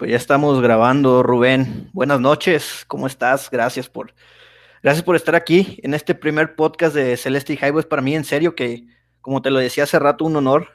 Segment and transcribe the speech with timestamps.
[0.00, 1.90] Pues ya estamos grabando, Rubén.
[1.92, 3.50] Buenas noches, ¿cómo estás?
[3.50, 4.14] Gracias por,
[4.82, 7.84] gracias por estar aquí en este primer podcast de Celeste y Highway.
[7.84, 8.86] Para mí, en serio, que
[9.20, 10.68] como te lo decía hace rato, un honor,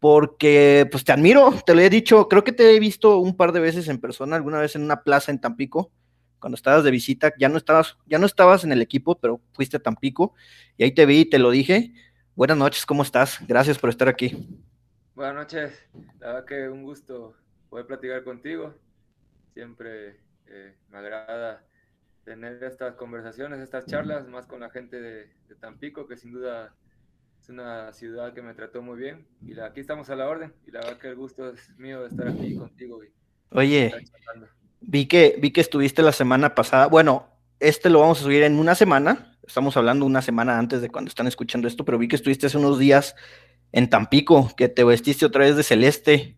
[0.00, 3.52] porque pues te admiro, te lo he dicho, creo que te he visto un par
[3.52, 5.92] de veces en persona, alguna vez en una plaza en Tampico,
[6.40, 9.76] cuando estabas de visita, ya no estabas, ya no estabas en el equipo, pero fuiste
[9.76, 10.34] a Tampico,
[10.76, 11.92] y ahí te vi y te lo dije.
[12.34, 13.38] Buenas noches, ¿cómo estás?
[13.46, 14.48] Gracias por estar aquí.
[15.14, 15.72] Buenas noches,
[16.18, 17.36] la verdad que un gusto
[17.68, 18.74] poder platicar contigo.
[19.54, 21.64] Siempre eh, me agrada
[22.24, 26.74] tener estas conversaciones, estas charlas, más con la gente de, Tampico, que sin duda
[27.40, 29.26] es una ciudad que me trató muy bien.
[29.42, 30.52] Y aquí estamos a la orden.
[30.66, 33.00] Y la verdad que el gusto es mío de estar aquí contigo.
[33.50, 33.92] Oye,
[34.80, 36.86] vi que, vi que estuviste la semana pasada.
[36.86, 37.28] Bueno,
[37.60, 39.38] este lo vamos a subir en una semana.
[39.46, 42.58] Estamos hablando una semana antes de cuando están escuchando esto, pero vi que estuviste hace
[42.58, 43.16] unos días
[43.72, 46.37] en Tampico, que te vestiste otra vez de celeste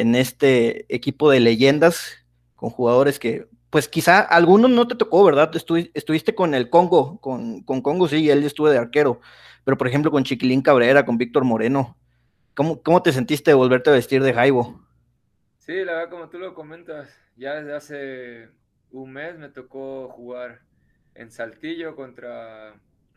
[0.00, 5.50] en este equipo de leyendas con jugadores que, pues quizá algunos no te tocó, ¿verdad?
[5.54, 9.20] estuviste con el Congo, con, con Congo sí, él estuvo de arquero,
[9.64, 11.96] pero por ejemplo con Chiquilín Cabrera, con Víctor Moreno,
[12.54, 14.80] ¿cómo, cómo te sentiste de volverte a vestir de Jaibo?
[15.58, 18.48] Sí, la verdad, como tú lo comentas, ya desde hace
[18.90, 20.60] un mes me tocó jugar
[21.14, 22.74] en Saltillo contra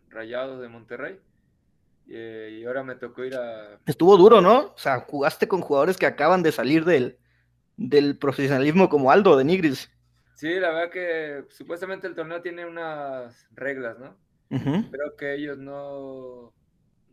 [0.10, 1.20] Rayados de Monterrey
[2.08, 3.80] eh, y ahora me tocó ir a...
[3.86, 4.74] Estuvo duro, ¿no?
[4.74, 7.18] O sea, jugaste con jugadores que acaban de salir del,
[7.78, 9.92] del profesionalismo como Aldo de Nigris.
[10.36, 14.18] Sí, la verdad que supuestamente el torneo tiene unas reglas, ¿no?
[14.50, 16.54] Creo que ellos no,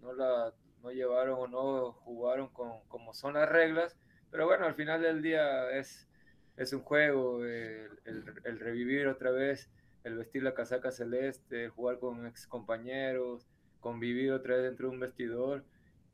[0.00, 3.97] no la no llevaron o no jugaron con, como son las reglas,
[4.31, 6.09] pero bueno, al final del día es,
[6.56, 9.70] es un juego, el, el revivir otra vez,
[10.05, 13.47] el vestir la casaca celeste, jugar con ex compañeros,
[13.81, 15.65] convivir otra vez dentro de un vestidor,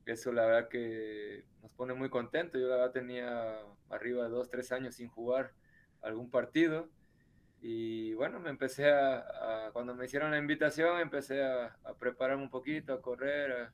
[0.06, 2.60] eso la verdad que nos pone muy contentos.
[2.60, 3.58] Yo la verdad tenía
[3.90, 5.52] arriba de dos, tres años sin jugar
[6.02, 6.88] algún partido.
[7.62, 12.92] Y bueno, me empecé a, cuando me hicieron la invitación, empecé a, prepararme un poquito,
[12.92, 13.70] a correr.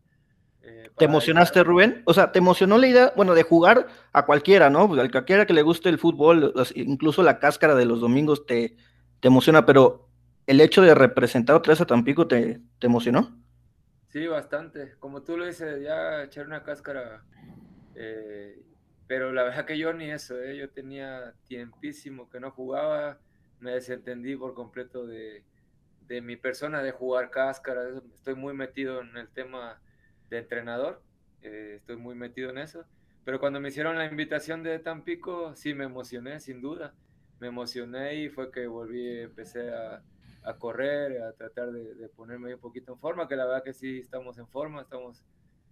[0.63, 2.03] Eh, ¿Te emocionaste, Rubén?
[2.05, 4.87] O sea, ¿te emocionó la idea, bueno, de jugar a cualquiera, ¿no?
[4.87, 8.77] Pues, a cualquiera que le guste el fútbol, incluso la cáscara de los domingos te,
[9.19, 10.09] te emociona, pero
[10.47, 13.40] el hecho de representar otra vez a Tampico te, te emocionó?
[14.11, 14.97] Sí, bastante.
[14.99, 17.23] Como tú lo dices, ya echar una cáscara.
[17.95, 18.61] Eh,
[19.07, 20.57] pero la verdad que yo ni eso, ¿eh?
[20.57, 23.19] yo tenía tiempísimo que no jugaba,
[23.61, 25.45] me desentendí por completo de,
[26.23, 27.83] mi persona de jugar cáscara,
[28.17, 29.81] estoy muy metido en el tema
[30.29, 31.03] de entrenador,
[31.43, 32.85] eh, estoy muy metido en eso.
[33.25, 36.95] Pero cuando me hicieron la invitación de Tampico, sí me emocioné, sin duda.
[37.39, 40.03] Me emocioné y fue que volví, empecé a,
[40.43, 43.99] a correr, a tratar de, ponerme un poquito en forma, que la verdad que sí
[43.99, 45.23] estamos en forma, estamos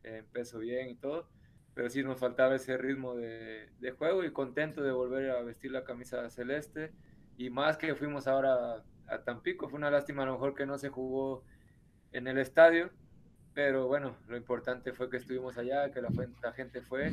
[0.03, 1.29] en peso bien y todo,
[1.75, 5.85] pero sí nos faltaba ese ritmo de, juego y contento de volver a vestir la
[5.85, 6.93] camisa celeste.
[7.37, 10.77] Y más que fuimos ahora a Tampico, fue una lástima a lo mejor que no
[10.77, 11.45] se jugó
[12.13, 12.91] en el estadio,
[13.55, 16.11] pero bueno, lo importante fue que estuvimos allá, que la,
[16.43, 17.13] la gente fue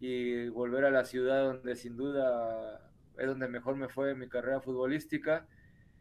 [0.00, 4.28] y volver a la ciudad donde sin duda es donde mejor me fue en mi
[4.28, 5.46] carrera futbolística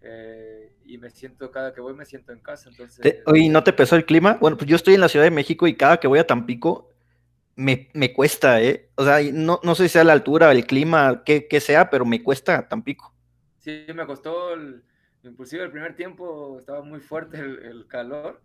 [0.01, 2.69] eh, y me siento, cada que voy me siento en casa.
[2.69, 3.21] Entonces...
[3.33, 4.37] ¿Y no te pesó el clima?
[4.41, 6.91] Bueno, pues yo estoy en la Ciudad de México y cada que voy a Tampico
[7.55, 8.89] me, me cuesta, ¿eh?
[8.95, 12.23] O sea, no, no sé si sea la altura, el clima, qué, sea, pero me
[12.23, 13.13] cuesta Tampico.
[13.59, 14.83] Sí, me costó, el,
[15.23, 18.41] inclusive el primer tiempo estaba muy fuerte el, calor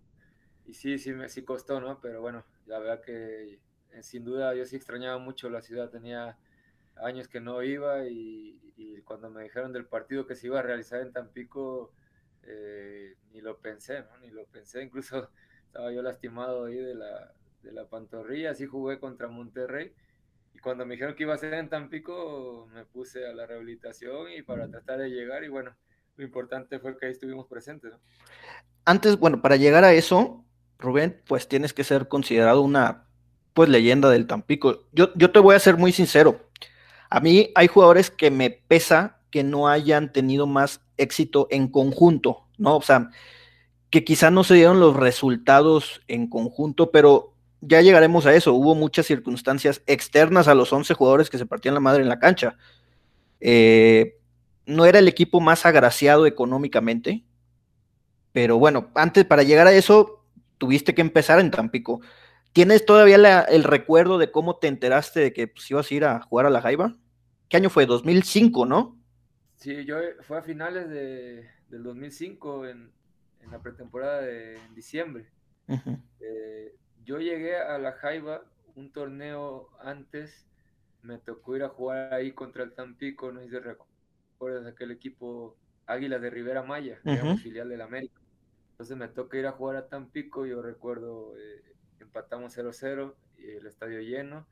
[0.66, 2.00] y sí, sí, me, sí costó, ¿no?
[2.00, 3.60] Pero bueno, la verdad que
[3.92, 6.36] eh, sin duda yo sí extrañaba mucho la ciudad, tenía
[7.02, 8.54] años que no iba y,
[9.04, 11.92] cuando me dijeron del partido que se iba a realizar en Tampico,
[12.42, 14.18] eh, ni lo pensé, ¿no?
[14.18, 15.30] Ni lo pensé, incluso
[15.66, 19.92] estaba yo lastimado ahí de la, de la pantorrilla, así jugué contra Monterrey
[20.56, 24.32] y cuando me dijeron que iba a ser en Tampico, me puse a la rehabilitación
[24.32, 25.76] y para tratar de llegar y bueno,
[26.16, 28.00] lo importante fue que ahí estuvimos presentes, ¿no?
[28.86, 30.44] Antes, bueno, para llegar a eso,
[30.78, 33.04] Rubén, pues tienes que ser considerado una
[33.52, 34.86] pues leyenda del Tampico.
[34.92, 36.40] Yo, yo te voy a ser muy sincero.
[37.16, 42.44] A mí hay jugadores que me pesa que no hayan tenido más éxito en conjunto,
[42.58, 42.76] ¿no?
[42.76, 43.08] O sea,
[43.88, 47.32] que quizá no se dieron los resultados en conjunto, pero
[47.62, 48.52] ya llegaremos a eso.
[48.52, 52.18] Hubo muchas circunstancias externas a los 11 jugadores que se partían la madre en la
[52.18, 52.58] cancha.
[53.40, 54.18] Eh,
[54.66, 57.24] no era el equipo más agraciado económicamente,
[58.32, 60.22] pero bueno, antes para llegar a eso,
[60.58, 62.02] tuviste que empezar en Tampico.
[62.52, 66.20] ¿Tienes todavía el recuerdo de cómo te enteraste de que pues, ibas a ir a
[66.20, 66.94] jugar a la Jaiba?
[67.48, 67.86] ¿Qué año fue?
[67.86, 68.98] 2005, ¿no?
[69.56, 72.92] Sí, yo eh, fue a finales de, del 2005 en,
[73.40, 75.32] en la pretemporada de diciembre.
[76.20, 78.42] Eh, yo llegué a la Jaiba
[78.74, 80.48] un torneo antes,
[81.02, 85.58] me tocó ir a jugar ahí contra el Tampico, no sé si recuerdas aquel equipo
[85.86, 88.20] Águilas de Rivera Maya, que era un filial del América.
[88.72, 91.62] Entonces me toca ir a jugar a Tampico, yo recuerdo, eh,
[92.00, 94.46] empatamos 0-0, el estadio lleno,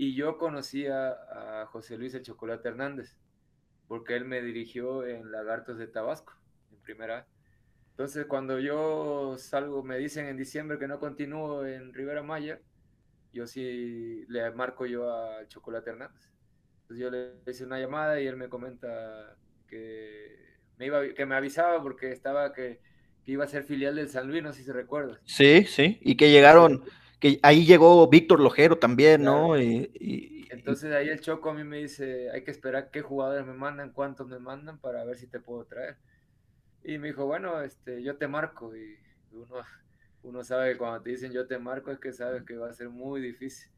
[0.00, 3.18] y yo conocía a José Luis el Chocolate Hernández,
[3.86, 6.32] porque él me dirigió en Lagartos de Tabasco,
[6.72, 7.26] en primera.
[7.90, 12.62] Entonces cuando yo salgo, me dicen en diciembre que no continúo en Rivera Maya,
[13.34, 16.30] yo sí le marco yo al Chocolate Hernández.
[16.80, 19.36] Entonces yo le hice una llamada y él me comenta
[19.68, 22.80] que me, iba, que me avisaba porque estaba que,
[23.22, 25.20] que iba a ser filial del San Luis, no sé si se recuerda.
[25.26, 26.84] Sí, sí, y que llegaron,
[27.20, 29.60] que ahí llegó Víctor Lojero también, ¿no?
[29.60, 33.52] Y, Entonces ahí el Choco a mí me dice, hay que esperar qué jugadores me
[33.52, 35.96] mandan, cuántos me mandan para ver si te puedo traer.
[36.82, 38.74] Y me dijo, bueno, este, yo te marco.
[38.74, 38.96] Y
[39.32, 39.56] uno,
[40.22, 42.74] uno sabe que cuando te dicen yo te marco es que sabes que va a
[42.74, 43.70] ser muy difícil.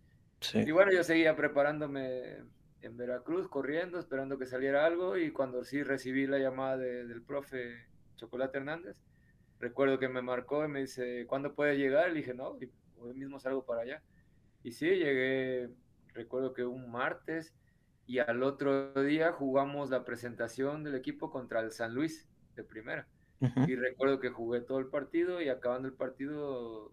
[0.54, 2.38] Y bueno, yo seguía preparándome
[2.80, 5.16] en Veracruz, corriendo, esperando que saliera algo.
[5.16, 7.86] Y cuando sí recibí la llamada del profe
[8.16, 8.96] Chocolate Hernández,
[9.58, 12.08] recuerdo que me marcó y me dice, ¿cuándo puedes llegar?
[12.10, 12.56] Le dije, no,
[13.02, 14.02] hoy mismo salgo para allá.
[14.62, 15.70] Y sí, llegué,
[16.14, 17.54] recuerdo que un martes
[18.06, 23.08] y al otro día jugamos la presentación del equipo contra el San Luis de primera.
[23.66, 26.92] Y recuerdo que jugué todo el partido y acabando el partido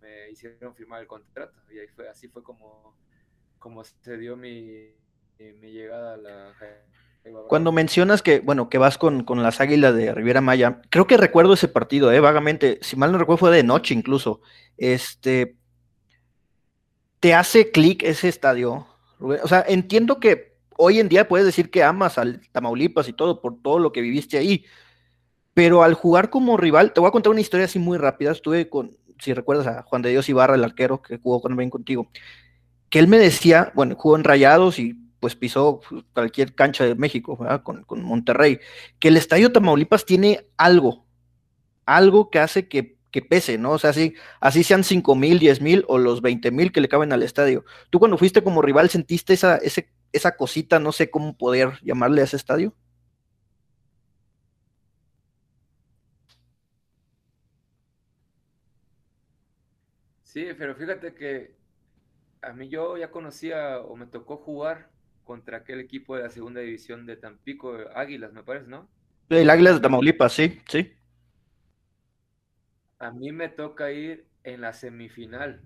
[0.00, 1.58] me hicieron firmar el contrato.
[1.70, 2.98] Y ahí fue, así fue como,
[3.58, 4.94] como se dio mi,
[5.38, 6.54] mi llegada a la
[7.48, 11.16] cuando mencionas que, bueno, que vas con, con, las águilas de Riviera Maya, creo que
[11.16, 14.40] recuerdo ese partido, eh, vagamente, si mal no recuerdo fue de noche incluso.
[14.76, 15.56] Este,
[17.20, 18.86] ¿te hace clic ese estadio?
[19.18, 23.40] O sea, entiendo que hoy en día puedes decir que amas al Tamaulipas y todo
[23.40, 24.64] por todo lo que viviste ahí,
[25.54, 28.68] pero al jugar como rival, te voy a contar una historia así muy rápida, estuve
[28.68, 32.10] con, si recuerdas a Juan de Dios Ibarra, el arquero que jugó bien contigo,
[32.90, 35.80] que él me decía, bueno, jugó en Rayados y pues pisó
[36.12, 38.60] cualquier cancha de México, Con, con, Monterrey,
[38.98, 41.06] que el Estadio Tamaulipas tiene algo,
[41.86, 43.72] algo que hace que, que pese, ¿no?
[43.72, 46.88] O sea, así, así sean 5 mil, 10 mil o los 20 mil que le
[46.88, 47.64] caben al estadio.
[47.90, 52.20] ¿Tú cuando fuiste como rival sentiste esa, ese, esa cosita, no sé cómo poder llamarle
[52.22, 52.74] a ese estadio?
[60.24, 61.56] Sí, pero fíjate que
[62.42, 64.90] a mí yo ya conocía o me tocó jugar
[65.26, 68.88] contra aquel equipo de la segunda división de Tampico, Águilas, me parece, ¿no?
[69.28, 70.92] El Águilas de Tamaulipas, sí, sí.
[73.00, 75.60] A mí me toca ir en la semifinal.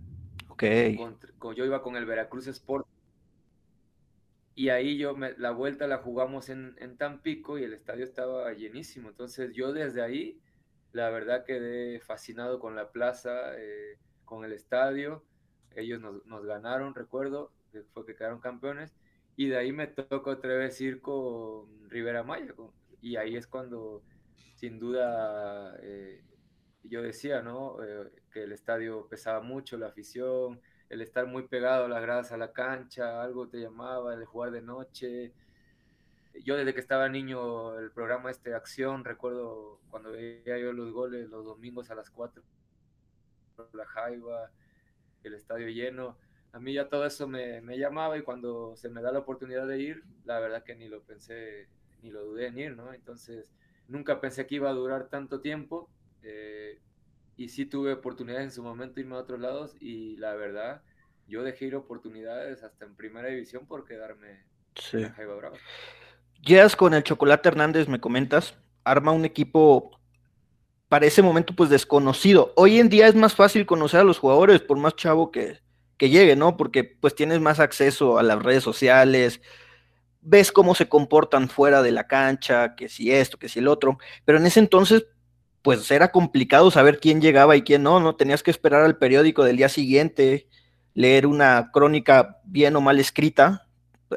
[0.48, 0.64] Ok.
[1.54, 2.86] yo iba con el Veracruz Sport.
[4.54, 9.10] Y ahí yo, me, la vuelta la jugamos en, Tampico y el estadio estaba llenísimo.
[9.10, 10.40] Entonces yo desde ahí,
[10.92, 15.22] la verdad quedé fascinado con la plaza, eh, con el estadio.
[15.76, 18.94] Ellos nos, nos ganaron, recuerdo, que fue que quedaron campeones
[19.36, 22.54] y de ahí me tocó otra vez ir con Rivera Maya.
[23.00, 24.02] y ahí es cuando,
[24.56, 26.22] sin duda, eh,
[26.84, 27.82] yo decía, ¿no?
[27.82, 32.32] Eh, que el estadio pesaba mucho, la afición, el estar muy pegado a las gradas
[32.32, 35.32] a la cancha, algo te llamaba, el jugar de noche.
[36.44, 41.28] Yo desde que estaba niño, el programa este Acción, recuerdo cuando veía yo los goles
[41.28, 42.42] los domingos a las 4,
[43.72, 44.50] la Jaiba,
[45.22, 46.16] el estadio lleno
[46.52, 49.80] a mí ya todo eso me, llamaba y cuando se me da la oportunidad de
[49.80, 51.68] ir, la verdad que ni lo pensé,
[52.02, 52.92] ni lo dudé en ir, ¿no?
[52.92, 53.46] Entonces,
[53.88, 55.88] nunca pensé que iba a durar tanto tiempo
[56.22, 56.78] eh,
[57.36, 60.82] y sí tuve oportunidades en su momento de irme a otros lados y la verdad,
[61.28, 64.98] yo dejé ir oportunidades hasta en primera división por quedarme sí.
[64.98, 65.56] en Jaiba Brava.
[66.42, 70.00] Llegas con el Chocolate Hernández, me comentas, arma un equipo
[70.88, 72.52] para ese momento pues desconocido.
[72.56, 75.60] Hoy en día es más fácil conocer a los jugadores, por más chavo que,
[76.00, 76.56] que llegue, ¿no?
[76.56, 79.42] Porque pues tienes más acceso a las redes sociales,
[80.22, 83.98] ves cómo se comportan fuera de la cancha, que si esto, que si el otro,
[84.24, 85.04] pero en ese entonces
[85.60, 88.16] pues era complicado saber quién llegaba y quién no, ¿no?
[88.16, 90.48] Tenías que esperar al periódico del día siguiente,
[90.94, 93.68] leer una crónica bien o mal escrita,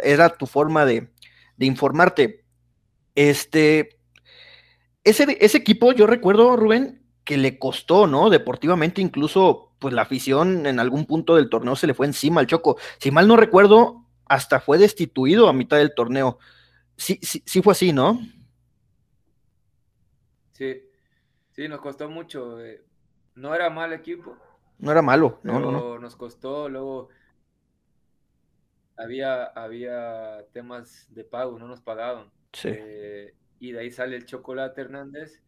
[0.03, 1.09] era tu forma de,
[1.57, 2.45] de informarte.
[3.13, 3.99] Este,
[5.03, 8.29] ese, ese equipo, yo recuerdo, Rubén, que le costó, ¿no?
[8.29, 12.47] Deportivamente incluso pues la afición en algún punto del torneo se le fue encima al
[12.47, 12.77] Choco.
[12.99, 16.39] Si mal no recuerdo, hasta fue destituido a mitad del torneo.
[16.95, 18.17] Sí, sí, sí fue así, ¿no?
[20.53, 20.83] Sí,
[21.51, 22.63] sí, nos costó mucho.
[22.63, 22.81] Eh,
[23.35, 24.37] no era mal equipo.
[24.79, 27.09] No era malo, no, no, Nos costó, luego
[28.95, 32.31] había, había temas de pago, no nos pagaban.
[32.53, 32.69] Sí.
[32.71, 35.43] Eh, y de ahí sale el Chocolate Hernández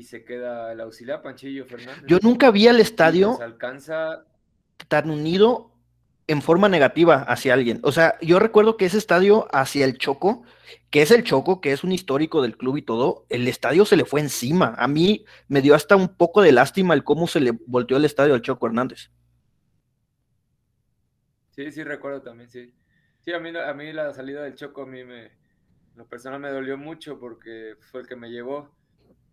[0.00, 2.04] y se queda el auxiliar Panchillo Fernández.
[2.06, 4.24] Yo nunca vi al estadio alcanza...
[4.88, 5.72] tan unido
[6.26, 7.80] en forma negativa hacia alguien.
[7.82, 10.44] O sea, yo recuerdo que ese estadio hacia el Choco,
[10.90, 13.96] que es el Choco, que es un histórico del club y todo, el estadio se
[13.96, 14.74] le fue encima.
[14.78, 18.06] A mí me dio hasta un poco de lástima el cómo se le volteó el
[18.06, 19.10] estadio al Choco Hernández.
[21.50, 22.72] Sí, sí, recuerdo también, sí.
[23.20, 25.32] Sí, a mí, a mí la salida del Choco a mí me,
[25.96, 28.79] lo personal me dolió mucho porque fue el que me llevó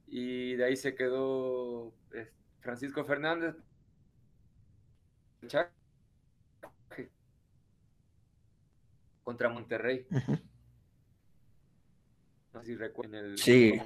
[0.07, 1.93] y de ahí se quedó
[2.61, 3.55] Francisco Fernández
[9.23, 10.07] contra Monterrey.
[12.53, 13.37] No sé si recuerdan el.
[13.37, 13.79] Sí.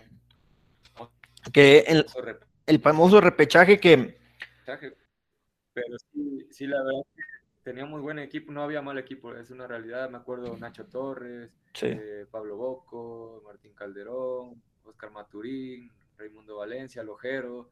[1.52, 2.06] Que el,
[2.68, 4.20] el famoso repechaje que.
[5.74, 7.02] Pero sí, sí, la verdad
[7.64, 10.10] tenía muy buen equipo, no había mal equipo, es una realidad.
[10.10, 11.52] Me acuerdo Nacho Torres,
[11.82, 17.72] eh, Pablo Boco, Martín Calderón, Oscar Maturín, Raimundo Valencia, Lojero.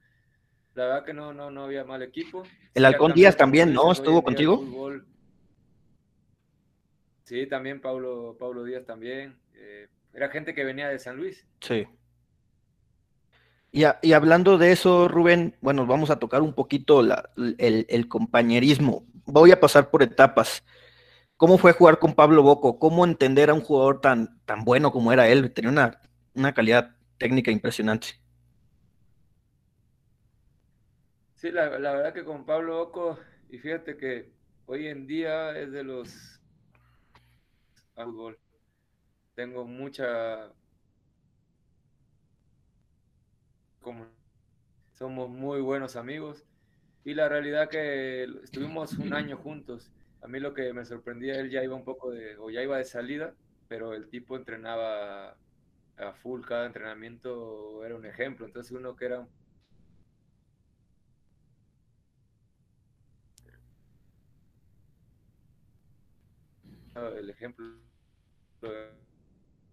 [0.74, 2.44] La verdad que no, no, no había mal equipo.
[2.74, 3.92] El Halcón Díaz también, ¿no?
[3.92, 4.66] ¿Estuvo contigo?
[7.26, 9.38] Sí, también Pablo, Pablo Díaz también.
[9.54, 11.46] Eh, era gente que venía de San Luis.
[11.62, 11.86] Sí.
[13.72, 17.02] Y, y, hablando de eso, Rubén, bueno, vamos a tocar un poquito
[17.38, 19.06] el, compañerismo.
[19.26, 20.64] Voy a pasar por etapas.
[21.38, 22.80] ¿Cómo fue jugar con Pablo Boco?
[22.80, 25.54] ¿Cómo entender a un jugador tan, tan bueno como era él?
[25.54, 26.02] Tenía una,
[26.34, 28.20] una calidad técnica impresionante.
[31.40, 33.18] Sí, la, verdad que con Pablo Boco,
[33.50, 34.30] y fíjate que
[34.66, 36.42] hoy en día es de los
[37.96, 38.38] fútbol.
[39.36, 40.52] Tengo mucha...
[43.80, 44.06] Como
[44.96, 46.46] somos muy buenos amigos
[47.06, 49.94] y la realidad que estuvimos un año juntos.
[50.22, 52.78] A mí lo que me sorprendía, él ya iba un poco de, o ya iba
[52.78, 53.34] de salida,
[53.70, 55.38] pero el tipo entrenaba
[55.96, 58.46] a full, cada entrenamiento era un ejemplo.
[58.46, 59.26] Entonces uno que era
[67.08, 67.66] el ejemplo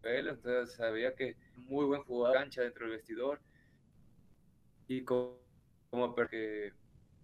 [0.06, 3.40] él, entonces sabía que muy buen jugador cancha dentro del vestidor.
[4.88, 5.40] Y como,
[6.14, 6.73] porque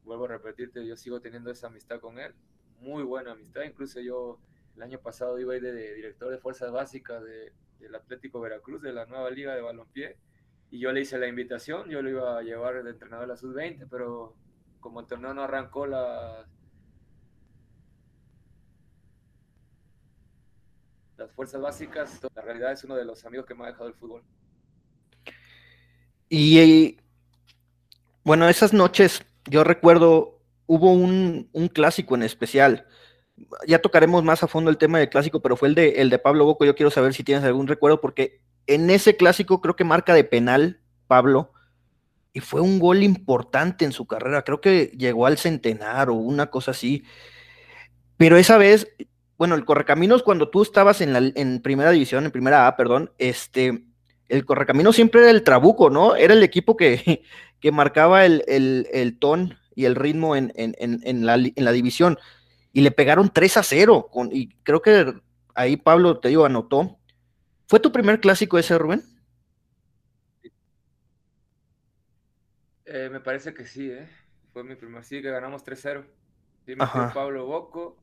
[0.04, 2.34] vuelvo a repetirte, yo sigo teniendo esa amistad con él,
[2.80, 4.40] muy buena amistad, incluso yo
[4.76, 8.82] el año pasado iba a ir de, director de fuerzas básicas de, del Atlético Veracruz,
[8.82, 10.16] de la nueva liga de balompié,
[10.70, 13.36] y yo le hice la invitación, yo lo iba a llevar de entrenador a la
[13.36, 14.34] sub-20, pero
[14.80, 16.48] como el torneo no arrancó la
[21.22, 23.94] las fuerzas básicas, la realidad es uno de los amigos que me ha dejado el
[23.94, 24.22] fútbol.
[26.28, 26.98] Y
[28.24, 32.86] bueno, esas noches, yo recuerdo, hubo un, clásico en especial.
[33.66, 36.18] Ya tocaremos más a fondo el tema del clásico, pero fue el de, el de
[36.18, 36.64] Pablo Boco.
[36.64, 40.24] Yo quiero saber si tienes algún recuerdo, porque en ese clásico creo que marca de
[40.24, 41.52] penal Pablo,
[42.32, 44.42] y fue un gol importante en su carrera.
[44.42, 47.04] Creo que llegó al centenar o una cosa así.
[48.16, 48.88] Pero esa vez
[49.42, 53.10] bueno, el Correcaminos cuando tú estabas en, la, en primera división, en primera A, perdón,
[53.18, 53.86] este,
[54.28, 56.14] el Correcaminos siempre era el trabuco, ¿no?
[56.14, 57.24] Era el equipo que,
[57.60, 61.72] que marcaba el, el, el, ton y el ritmo en, en, en, la, en la
[61.72, 62.20] división.
[62.72, 64.10] Y le pegaron 3 a 0.
[64.12, 65.12] Con, y creo que
[65.56, 67.00] ahí Pablo, te digo, anotó.
[67.66, 69.02] ¿Fue tu primer clásico ese, Rubén?
[72.84, 74.08] Eh, me parece que sí, ¿eh?
[74.52, 76.04] Fue mi primer, sí, que ganamos 3-0.
[76.64, 76.76] Sí,
[77.12, 77.96] Pablo Boco,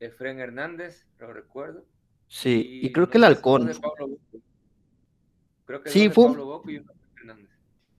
[0.00, 1.84] Efren Hernández, lo recuerdo.
[2.26, 3.70] Sí, y, creo que el halcón.
[5.66, 6.80] Creo que sí, fue, Pablo y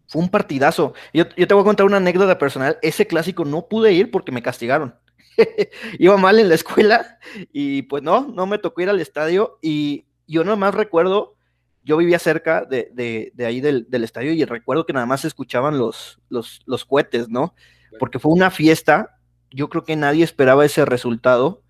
[0.07, 0.93] fue un partidazo.
[1.13, 2.77] Yo, yo, te voy a contar una anécdota personal.
[2.81, 4.95] Ese clásico no pude ir porque me castigaron.
[5.99, 7.19] Iba mal en la escuela
[7.53, 9.59] y pues no, no me tocó ir al estadio.
[9.61, 11.35] Y yo nada más recuerdo,
[11.83, 15.21] yo vivía cerca de, de, de ahí del, del, estadio y recuerdo que nada más
[15.21, 17.53] se escuchaban los, los, los cohetes, ¿no?
[17.99, 19.17] Porque fue una fiesta.
[19.51, 21.63] Yo creo que nadie esperaba ese resultado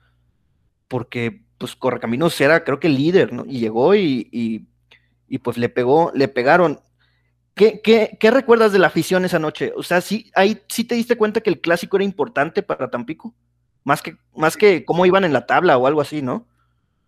[0.91, 3.45] porque pues Correcaminos era creo que el líder, ¿no?
[3.45, 6.81] Y llegó y, y, pues le pegó, le pegaron.
[7.55, 9.71] ¿Qué, ¿Qué, qué, recuerdas de la afición esa noche?
[9.77, 13.33] O sea, sí, ahí sí te diste cuenta que el clásico era importante para Tampico,
[13.85, 16.45] más que, más que cómo iban en la tabla o algo así, ¿no?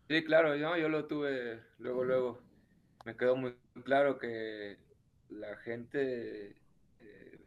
[0.08, 2.42] Sí, claro, yo, yo lo tuve luego, luego.
[3.04, 4.78] Me quedó muy claro que
[5.30, 6.56] la gente,
[7.02, 7.40] eh,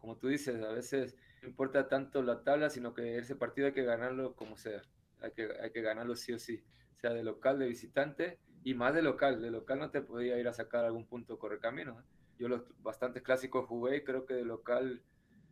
[0.00, 1.14] como tú dices, a veces
[1.44, 4.80] no importa tanto la tabla, sino que ese partido hay que ganarlo como sea.
[5.20, 6.64] Hay que, hay que ganarlo sí o sí,
[6.96, 9.42] sea de local, de visitante y más de local.
[9.42, 11.96] De local no te podía ir a sacar algún punto correcamino.
[11.96, 12.08] camino.
[12.38, 15.02] Yo los bastantes clásicos jugué y creo que de local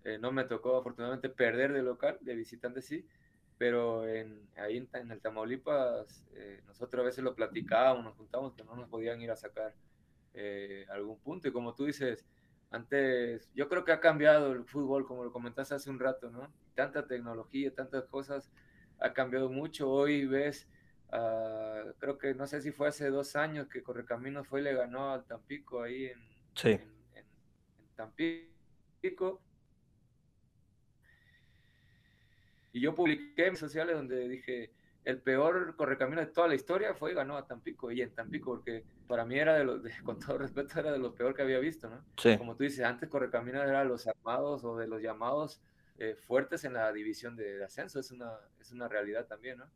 [0.04, 3.06] eh, no me tocó afortunadamente perder de local, de visitante sí,
[3.58, 8.64] pero en, ahí en, el Tamaulipas eh, nosotros a veces lo platicábamos, nos juntábamos que
[8.64, 9.74] no nos podían ir a sacar
[10.32, 12.24] eh, algún punto y como tú dices,
[12.72, 16.50] Antes, yo creo que ha cambiado el fútbol, como lo comentaste hace un rato, ¿no?
[16.74, 18.50] Tanta tecnología, tantas cosas,
[18.98, 19.90] ha cambiado mucho.
[19.90, 20.66] Hoy ves,
[21.12, 24.74] uh, creo que no sé si fue hace dos años que Correcaminos fue y le
[24.74, 26.18] ganó al Tampico ahí en,
[26.54, 26.70] sí.
[26.70, 26.80] en,
[27.14, 27.26] en,
[27.78, 29.42] en Tampico.
[32.72, 34.72] Y yo publiqué en mis sociales donde dije,
[35.04, 38.52] el peor correcamino de toda la historia fue y ganó a Tampico, y en Tampico,
[38.52, 41.42] porque para mí era de los, de, con todo respeto, era de los peor que
[41.42, 42.04] había visto, ¿no?
[42.16, 42.36] Sí.
[42.38, 45.60] Como tú dices, antes correcamino era de los armados o de los llamados
[45.98, 49.66] eh, fuertes en la división de, de, ascenso, es una, es una realidad también, ¿no?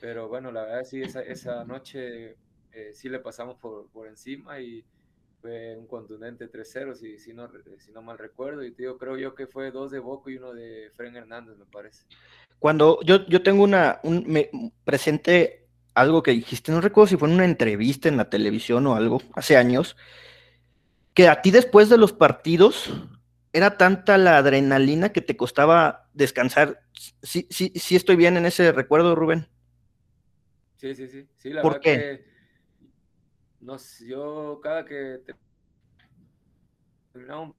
[0.00, 2.36] Pero bueno, la verdad sí, esa, esa noche
[2.72, 4.84] eh, sí le pasamos por, por encima y
[5.40, 9.16] fue un contundente 3-0, si, si, no, si no mal recuerdo, y te digo, creo
[9.16, 12.04] yo que fue dos de Boco y uno de Fren Hernández, me parece.
[12.58, 14.50] Cuando yo, yo tengo una, un, me
[14.84, 18.94] presente algo que dijiste, no recuerdo si fue en una entrevista en la televisión o
[18.94, 19.96] algo, hace años,
[21.14, 22.92] que a ti después de los partidos
[23.52, 26.82] era tanta la adrenalina que te costaba descansar.
[27.22, 29.48] Sí, sí, sí estoy bien en ese recuerdo, Rubén.
[30.76, 31.26] Sí, sí, sí.
[31.36, 31.96] sí la ¿Por qué?
[31.96, 32.35] Que,
[33.66, 35.20] no sé, yo cada que
[37.12, 37.54] terminaba un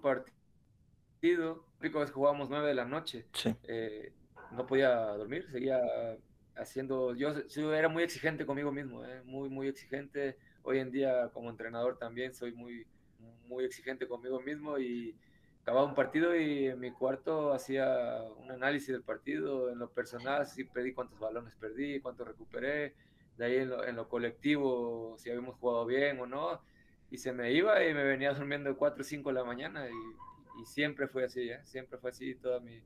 [0.00, 3.54] partido, rico vez jugábamos nueve de la noche, sí.
[3.64, 4.10] eh,
[4.52, 5.78] no podía dormir, seguía
[6.56, 10.38] haciendo, yo, yo era muy exigente conmigo mismo, eh, muy, muy exigente.
[10.62, 12.86] Hoy en día como entrenador también soy muy,
[13.48, 15.14] muy exigente conmigo mismo y
[15.60, 20.46] acababa un partido y en mi cuarto hacía un análisis del partido, en lo personal,
[20.46, 22.94] si perdí cuántos balones perdí, cuántos recuperé,
[23.42, 26.60] de ahí en lo, en lo, colectivo, si habíamos jugado bien o no,
[27.10, 30.62] y se me iba y me venía durmiendo 4 o 5 de la mañana y,
[30.62, 31.60] y siempre fue así, ¿eh?
[31.64, 32.80] siempre fue así toda mi,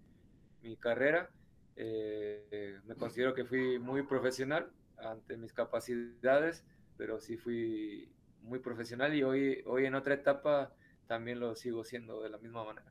[0.63, 1.29] mi carrera.
[1.77, 6.65] Eh, me considero que fui muy profesional ante mis capacidades,
[6.97, 8.11] pero sí fui
[8.41, 10.73] muy profesional y hoy, hoy en otra etapa
[11.07, 12.91] también lo sigo siendo de la misma manera.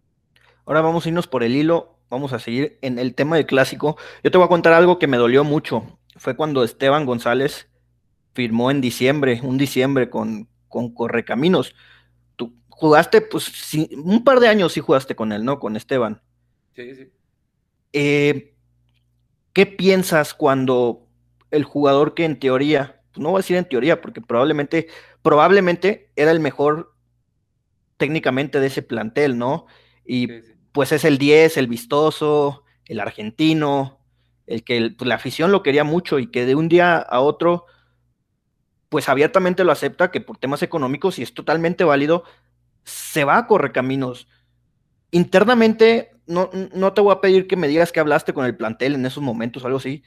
[0.66, 3.98] Ahora vamos a irnos por el hilo, vamos a seguir en el tema del clásico.
[4.24, 5.98] Yo te voy a contar algo que me dolió mucho.
[6.16, 7.68] Fue cuando Esteban González
[8.34, 11.76] firmó en diciembre, un diciembre con, con Correcaminos.
[12.36, 13.52] Tú jugaste, pues,
[13.92, 15.60] un par de años sí jugaste con él, ¿no?
[15.60, 16.22] Con Esteban.
[16.76, 17.12] Sí, sí.
[17.94, 18.54] Eh,
[19.54, 21.08] ¿Qué piensas cuando
[21.52, 24.88] el jugador que en teoría, pues no voy a decir en teoría, porque probablemente,
[25.22, 26.94] probablemente era el mejor
[27.98, 29.66] técnicamente de ese plantel, ¿no?
[30.06, 30.54] Y sí, sí.
[30.74, 34.05] pues es el 10, el vistoso, el argentino,
[34.48, 37.66] el que pues, la afición lo quería mucho y que de un día a otro,
[38.90, 42.24] pues abiertamente lo acepta que por temas económicos y es totalmente válido,
[42.84, 44.28] se va a correcaminos.
[45.12, 48.96] Internamente, no, no te voy a pedir que me digas que hablaste con el plantel
[48.96, 50.04] en esos momentos o algo así,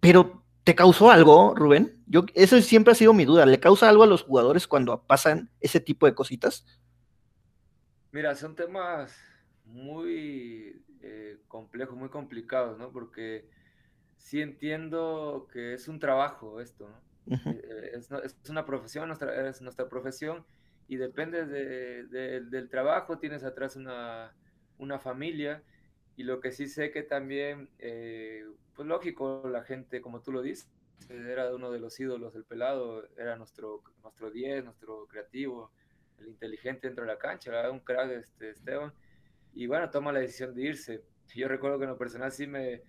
[0.00, 2.02] pero ¿te causó algo, Rubén?
[2.06, 3.46] Yo, eso siempre ha sido mi duda.
[3.46, 6.64] ¿Le causa algo a los jugadores cuando pasan ese tipo de cositas?
[8.12, 9.16] Mira, son temas
[9.64, 12.92] muy eh, complejos, muy complicados, ¿no?
[12.92, 13.48] Porque
[14.22, 17.12] sí entiendo que es un trabajo esto, ¿no?
[17.24, 17.94] Uh -huh.
[17.94, 18.10] es,
[18.42, 20.44] es, una profesión, nuestra, es nuestra profesión
[20.88, 24.34] y depende de, de, del trabajo, tienes atrás una,
[24.78, 25.62] una, familia
[26.16, 30.42] y lo que sí sé que también, eh, pues lógico, la gente, como tú lo
[30.42, 30.68] dices,
[31.08, 35.70] era uno de los ídolos del pelado, era nuestro, nuestro 10, nuestro creativo,
[36.18, 38.92] el inteligente dentro de la cancha, era un crack este, Esteban,
[39.54, 41.04] y bueno, toma la decisión de irse.
[41.34, 42.82] Yo recuerdo que en lo personal sí me,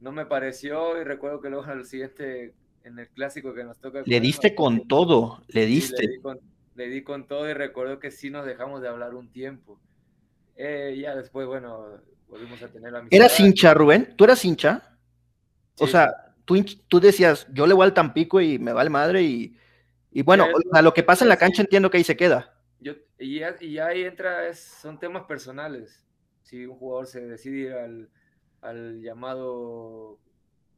[0.00, 4.02] no me pareció y recuerdo que luego al siguiente, en el clásico que nos toca...
[4.04, 6.02] Le diste con todo, le diste.
[6.02, 6.40] Le, di con,
[6.76, 9.80] le, di con, todo y recuerdo que sí nos dejamos de hablar un tiempo.
[10.56, 13.16] Eh, ya después, bueno, volvimos a tener la amistad.
[13.16, 14.14] ¿Eras hincha, Rubén?
[14.16, 14.96] ¿Tú eras hincha?
[15.74, 16.56] Sí, o sea, tú,
[16.88, 19.56] tú, decías, yo le voy al Tampico y me vale madre y,
[20.10, 22.16] y bueno, sí, o sea, lo que pasa en la cancha entiendo que ahí se
[22.16, 22.54] queda.
[22.80, 26.04] Yo, y, ya, y ya ahí entra, es, son temas personales.
[26.42, 28.08] Si un jugador se decide ir al,
[28.60, 30.18] al llamado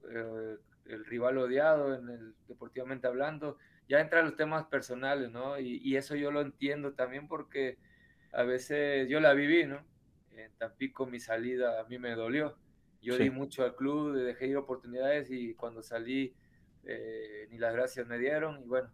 [0.09, 5.59] eh, el rival odiado, en el, deportivamente hablando, ya entran los temas personales, ¿no?
[5.59, 7.79] Y, y, eso yo lo entiendo también porque
[8.33, 9.85] a veces yo la viví, ¿no?
[10.33, 12.57] En Tampico mi salida a mí me dolió.
[13.03, 13.25] Yo sí.
[13.25, 16.35] di mucho al club, dejé ir oportunidades y cuando salí
[16.85, 18.91] eh, ni las gracias me dieron y bueno,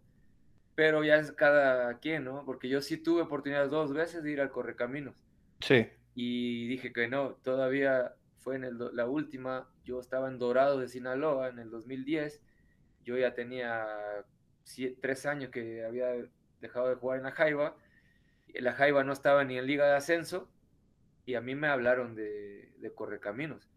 [0.75, 2.45] pero ya es cada quien, ¿no?
[2.45, 5.25] Porque yo sí tuve oportunidades dos veces de ir al Correcaminos.
[5.61, 5.89] Sí.
[6.15, 8.15] Y dije que no, todavía
[8.47, 12.41] fue en el, la última, yo estaba en Dorado de Sinaloa en el 2010,
[13.03, 13.85] yo ya tenía
[14.63, 16.13] siete, tres años que había
[16.61, 17.77] dejado de jugar en la Jaiba,
[18.55, 20.49] la Jaiba no estaba ni en Liga de Ascenso,
[21.25, 23.69] y a mí me hablaron de, de Correcaminos,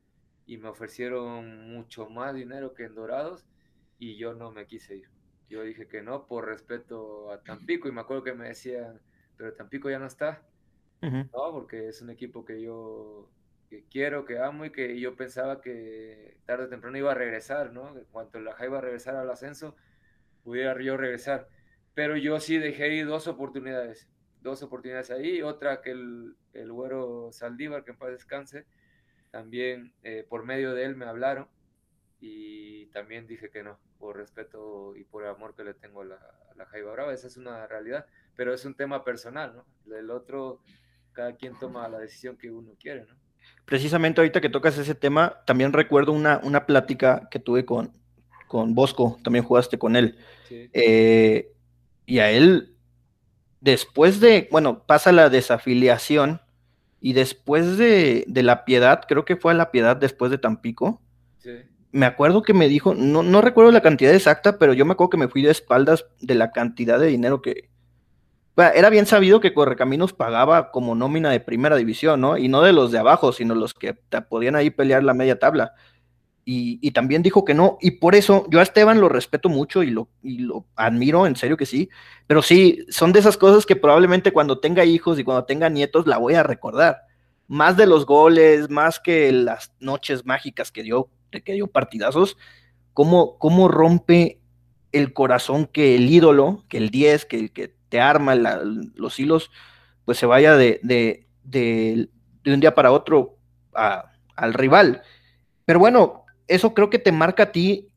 [0.45, 3.47] y me ofrecieron mucho más dinero que en Dorados,
[3.97, 5.10] y yo no me quise ir.
[5.49, 9.01] Yo dije que no, por respeto a Tampico, y me acuerdo que me decían,
[9.36, 10.43] pero Tampico ya no está,
[11.34, 11.51] ¿no?
[11.53, 13.32] Porque es un equipo que yo
[13.69, 17.71] que quiero, que amo y que yo pensaba que tarde o temprano iba a regresar,
[17.71, 17.97] ¿no?
[17.97, 19.75] En cuanto la iba a regresar al ascenso,
[20.43, 21.47] pudiera yo regresar.
[21.93, 24.10] Pero yo sí dejé ahí dos oportunidades,
[24.41, 28.65] dos oportunidades ahí, otra que el, el güero Saldívar, que en paz descanse,
[29.32, 31.47] también eh, por medio de él me hablaron
[32.19, 36.19] y también dije que no, por respeto y por amor que le tengo a la,
[36.55, 39.95] la Jaiba Brava, esa es una realidad, pero es un tema personal, ¿no?
[39.95, 40.62] El otro,
[41.13, 43.28] cada quien toma la decisión que uno quiere, ¿no?
[43.65, 47.93] Precisamente ahorita que tocas ese tema, también recuerdo una, una plática que tuve con,
[48.47, 50.17] con Bosco, también jugaste con él.
[50.49, 51.51] Eh,
[52.07, 52.75] y a él,
[53.62, 56.41] después de, bueno, pasa la desafiliación
[56.99, 61.01] y después de, de la piedad, creo que fue a la piedad después de Tampico.
[61.91, 65.12] Me acuerdo que me dijo, no, no recuerdo la cantidad exacta, pero yo me acuerdo
[65.12, 67.68] que me fui de espaldas de la cantidad de dinero que,
[68.57, 72.38] era bien sabido que Correcaminos pagaba como nómina de primera división, ¿no?
[72.38, 73.93] Y no de los de abajo, sino los que
[74.29, 75.73] podían ahí pelear la media tabla.
[76.51, 79.91] Y, también dijo que no, y por eso yo a Esteban lo respeto mucho y
[79.91, 81.89] lo, y lo admiro, en serio que sí,
[82.25, 86.07] pero sí, son de esas cosas que probablemente cuando tenga hijos y cuando tenga nietos
[86.07, 87.03] la voy a recordar,
[87.47, 92.35] más de los goles, más que las noches mágicas que dio, que dio partidazos,
[92.93, 94.39] cómo, cómo rompe
[94.91, 99.52] el corazón que el ídolo, que el 10, que el que te arma los hilos,
[100.06, 102.10] pues se vaya de, de, de,
[102.45, 103.38] un día para otro
[103.73, 105.02] al rival.
[105.65, 107.89] Pero bueno, eso creo que te marca a ti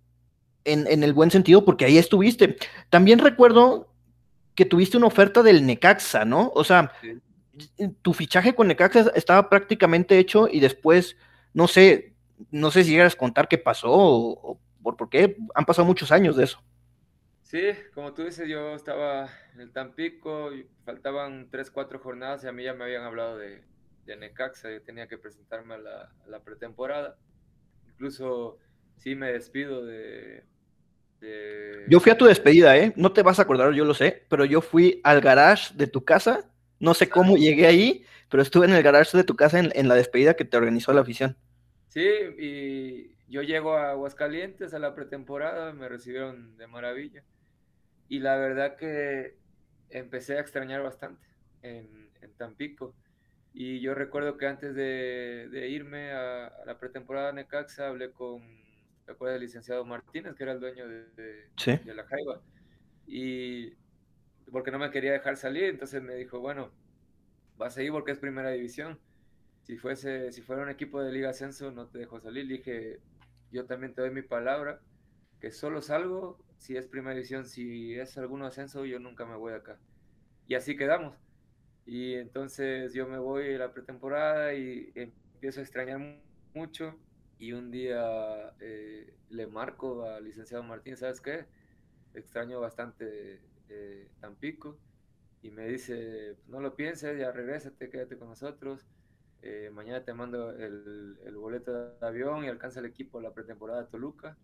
[0.65, 2.57] en, el buen sentido porque ahí estuviste.
[2.91, 3.89] También recuerdo
[4.55, 6.53] que tuviste una oferta del Necaxa, ¿no?
[6.55, 6.93] O sea,
[8.03, 11.17] tu fichaje con Necaxa estaba prácticamente hecho y después,
[11.55, 12.13] no sé,
[12.51, 16.37] no sé si llegas a contar qué pasó o, por qué han pasado muchos años
[16.37, 16.63] de eso.
[17.53, 17.63] Sí,
[17.95, 22.53] como tú dices, yo estaba en el Tampico, y faltaban tres, cuatro jornadas y a
[22.53, 23.63] mí ya me habían hablado de,
[24.07, 25.79] Necaxa, yo tenía que presentarme a
[26.27, 27.17] la pretemporada
[28.03, 28.59] incluso
[28.97, 30.43] sí me despido de,
[31.89, 32.93] Yo fui a tu despedida, ¿eh?
[32.97, 36.05] No te vas a acordar, yo lo sé, pero yo fui al garage de tu
[36.05, 39.89] casa, no sé cómo llegué ahí, pero estuve en el garage de tu casa en,
[39.89, 41.37] la despedida que te organizó la afición.
[41.89, 47.23] Sí, y yo llego a Aguascalientes a la pretemporada, me recibieron de maravilla.
[48.13, 49.39] Y la verdad que
[49.89, 51.27] empecé a extrañar bastante
[51.63, 52.95] en, en Tampico.
[53.55, 58.43] Y yo recuerdo que antes de, irme a, la pretemporada de Necaxa hablé con,
[59.07, 62.43] ¿te acuerdas del licenciado Martínez, que era el dueño de, de, la Jaiba?
[63.07, 63.73] Y
[64.51, 66.71] porque no me quería dejar salir, entonces me dijo, bueno,
[67.57, 69.01] vas a ir porque es primera división.
[69.63, 72.45] Si, fuese, si fuera un equipo de Liga Ascenso, no te dejo salir.
[72.45, 73.01] Le dije,
[73.51, 74.83] yo también te doy mi palabra,
[75.41, 79.53] que solo salgo si es primera división, si es algún ascenso, yo nunca me voy
[79.53, 79.81] acá.
[80.47, 81.17] Y así quedamos.
[81.87, 86.21] Y entonces yo me voy a la pretemporada y empiezo a extrañar
[86.55, 86.95] mucho.
[87.41, 91.47] Y un día eh, le marco al licenciado Martín, ¿sabes qué?
[92.15, 94.79] Extraño bastante eh, Tampico.
[95.43, 98.87] Y me dice, no lo pienses, ya regrésate, quédate con nosotros.
[99.43, 103.35] Eh, mañana te mando el, el, boleto de avión y alcanza el equipo a la
[103.35, 104.37] pretemporada Toluca.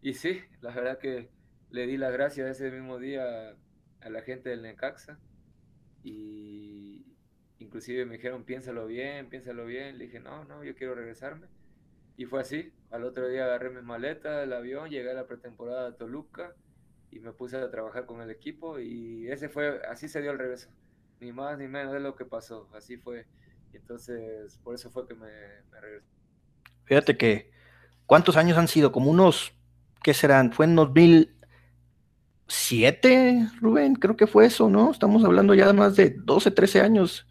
[0.00, 1.30] Y sí, la verdad que
[1.72, 3.56] le di las gracias ese mismo día
[4.02, 5.18] a la gente del Necaxa
[6.04, 7.06] y
[7.58, 9.96] inclusive me dijeron, piénsalo bien, piénsalo bien.
[9.96, 11.46] Le dije, no, no, yo quiero regresarme.
[12.18, 12.72] Y fue así.
[12.90, 16.54] Al otro día agarré mi maleta del avión, llegué a la pretemporada de Toluca
[17.10, 20.38] y me puse a trabajar con el equipo y ese fue, así se dio el
[20.38, 20.68] regreso.
[21.20, 22.68] Ni más ni menos de lo que pasó.
[22.74, 23.26] Así fue.
[23.72, 25.30] Entonces, por eso fue que me,
[25.70, 26.06] me regresé.
[26.84, 27.50] Fíjate que,
[28.04, 28.92] ¿cuántos años han sido?
[28.92, 29.54] Como unos,
[30.02, 30.52] ¿qué serán?
[30.52, 31.41] Fue en 2000,
[32.48, 34.90] siete, Rubén, creo que fue eso, ¿no?
[34.90, 37.26] Estamos hablando ya de más de 12, 13 años.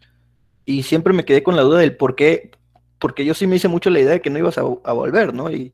[0.64, 2.50] Y siempre me quedé con la duda del por qué,
[2.98, 5.50] porque yo sí me hice mucho la idea de que no ibas a, volver, ¿no?
[5.50, 5.72] Y,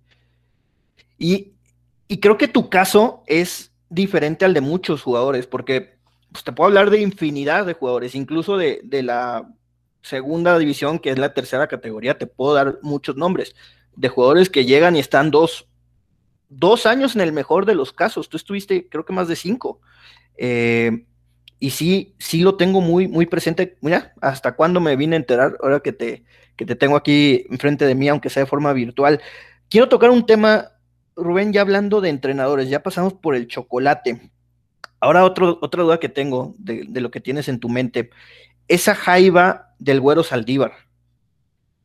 [1.18, 1.52] y,
[2.20, 5.98] creo que tu caso es diferente al de muchos jugadores, porque
[6.32, 9.54] pues, te puedo hablar de infinidad de jugadores, incluso de, de la
[10.02, 13.54] segunda división, que es la tercera categoría, te puedo dar muchos nombres
[13.94, 15.67] de jugadores que llegan y están dos,
[16.48, 18.28] dos años en el mejor de los casos.
[18.28, 19.80] Tú estuviste, creo que más de cinco.
[20.36, 21.04] Eh,
[21.60, 23.76] y sí, sí lo tengo muy, muy presente.
[23.80, 26.24] Mira, hasta cuándo me vine a enterar, ahora que te,
[26.56, 29.20] que te tengo aquí enfrente de mí, aunque sea de forma virtual.
[29.68, 30.72] Quiero tocar un tema,
[31.16, 34.30] Rubén, ya hablando de entrenadores, ya pasamos por el chocolate.
[35.00, 38.10] Ahora otro, otra duda que tengo de, de lo que tienes en tu mente.
[38.68, 40.87] Esa jaiba del güero Saldívar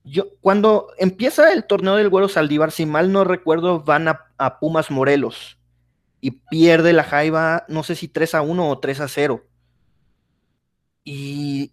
[0.04, 4.92] yo, cuando empieza el torneo del Güero Saldívar, si mal no recuerdo, van a, Pumas
[4.92, 5.58] Morelos
[6.20, 9.46] y pierde la Jaiba, no sé si 3 a 1 o 3 a 0.
[11.06, 11.72] Y,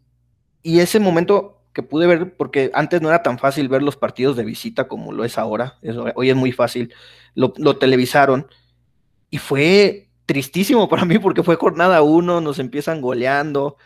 [0.62, 4.37] y ese momento que pude ver, porque antes no era tan fácil ver los partidos
[4.37, 5.79] de visita como lo es ahora,
[6.14, 6.93] hoy es muy fácil,
[7.35, 8.49] lo, lo, televisaron
[9.31, 13.77] y fue tristísimo para mí porque fue jornada uno, nos empiezan goleando,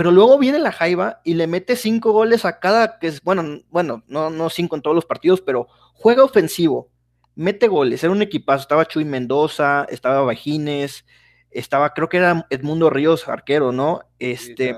[0.00, 3.60] pero luego viene la Jaiba y le mete cinco goles a cada, que es, bueno,
[3.68, 6.88] bueno, no, no cinco en todos los partidos, pero juega ofensivo,
[7.34, 11.04] mete goles, era un equipazo, estaba Chuy Mendoza, estaba Bajines,
[11.50, 14.00] estaba, creo que era Edmundo Ríos, arquero, ¿no?
[14.18, 14.74] Este.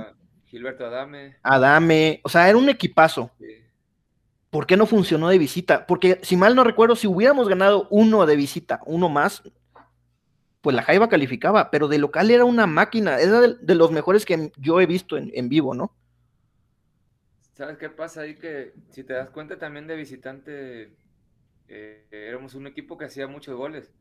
[0.46, 1.37] Gilberto Adame.
[1.44, 3.30] Adame, o sea, era un equipazo.
[4.50, 5.87] ¿Por qué no funcionó de visita?
[5.87, 9.44] Porque si mal no recuerdo, si hubiéramos ganado uno de visita, uno más,
[10.62, 14.53] pues la Jaiba calificaba, pero de local era una máquina, era de, los mejores que
[14.57, 15.92] yo he visto en, vivo, ¿no?
[17.53, 18.37] ¿Sabes qué pasa ahí?
[18.37, 20.94] Que si te das cuenta también de visitante,
[21.68, 23.92] eh, éramos un equipo que hacía muchos goles.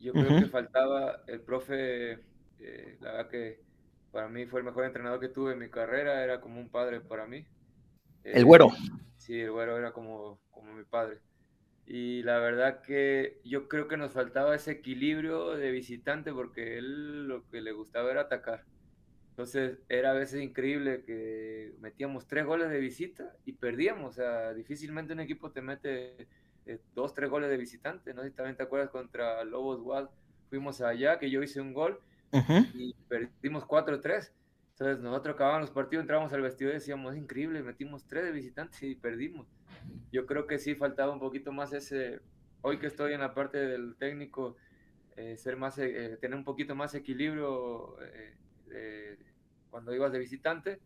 [0.00, 2.18] Yo creo que faltaba el profe,
[2.58, 3.60] eh, la verdad que
[4.10, 7.00] para mí fue el mejor entrenador que tuve en mi carrera, era como un padre
[7.00, 7.46] para mí.
[8.24, 8.66] el güero.
[8.66, 11.20] Eh, sí, el güero era como, como mi padre.
[11.86, 17.26] Y la verdad que yo creo que nos faltaba ese equilibrio de visitante porque él
[17.26, 18.64] lo que le gustaba era atacar.
[19.30, 24.10] Entonces era a veces increíble que metíamos tres goles de visita y perdíamos.
[24.10, 26.28] O sea, difícilmente un equipo te mete
[26.66, 28.22] eh, dos, tres goles de visitante, ¿no?
[28.22, 30.08] Si también te acuerdas contra Lobos Wild,
[30.50, 31.98] fuimos allá, que yo hice un gol
[32.74, 34.30] y perdimos 4-3.
[34.72, 38.32] Entonces nosotros acabábamos los partidos, entrábamos al vestido y decíamos, es increíble, metimos tres de
[38.32, 39.46] visitantes y perdimos.
[40.12, 42.20] Yo creo que sí faltaba un poquito más ese,
[42.62, 44.56] hoy que estoy en la parte del técnico,
[45.16, 47.96] eh, ser más, eh, tener un poquito más equilibrio
[49.70, 50.80] cuando ibas de visitante,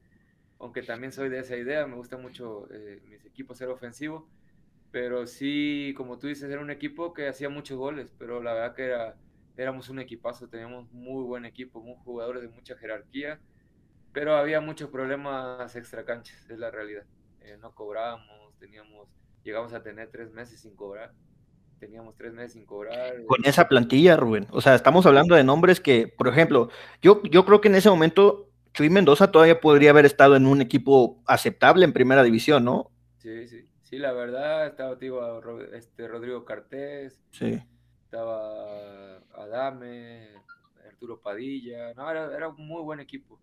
[0.59, 2.69] aunque también soy de esa idea, me gusta mucho
[3.09, 4.25] mis equipos ser ofensivos
[4.91, 8.75] pero sí, como tú dices, era un equipo que hacía muchos goles, pero la verdad
[8.75, 9.17] que era,
[9.57, 13.39] éramos un equipazo, teníamos muy buen equipo, muy jugadores de mucha jerarquía,
[14.13, 17.05] pero había muchos problemas extracanchas, es la realidad.
[17.43, 19.09] Eh, no cobrábamos, teníamos,
[19.45, 21.13] llegamos a tener tres meses sin cobrar,
[21.79, 23.25] teníamos tres meses sin cobrar.
[23.27, 26.71] Con esa plantilla, Rubén, o sea, estamos hablando de nombres que, por ejemplo,
[27.03, 30.61] yo, yo creo que en ese momento Chuy Mendoza todavía podría haber estado en un
[30.61, 32.91] equipo aceptable en primera división, ¿no?
[33.19, 33.67] Sí, sí.
[33.87, 35.41] Sí, la verdad, estaba digo,
[35.73, 37.63] este, Rodrigo Cartés, sí.
[38.05, 40.29] estaba Adame,
[40.89, 43.39] Arturo Padilla, no, era, un muy buen equipo.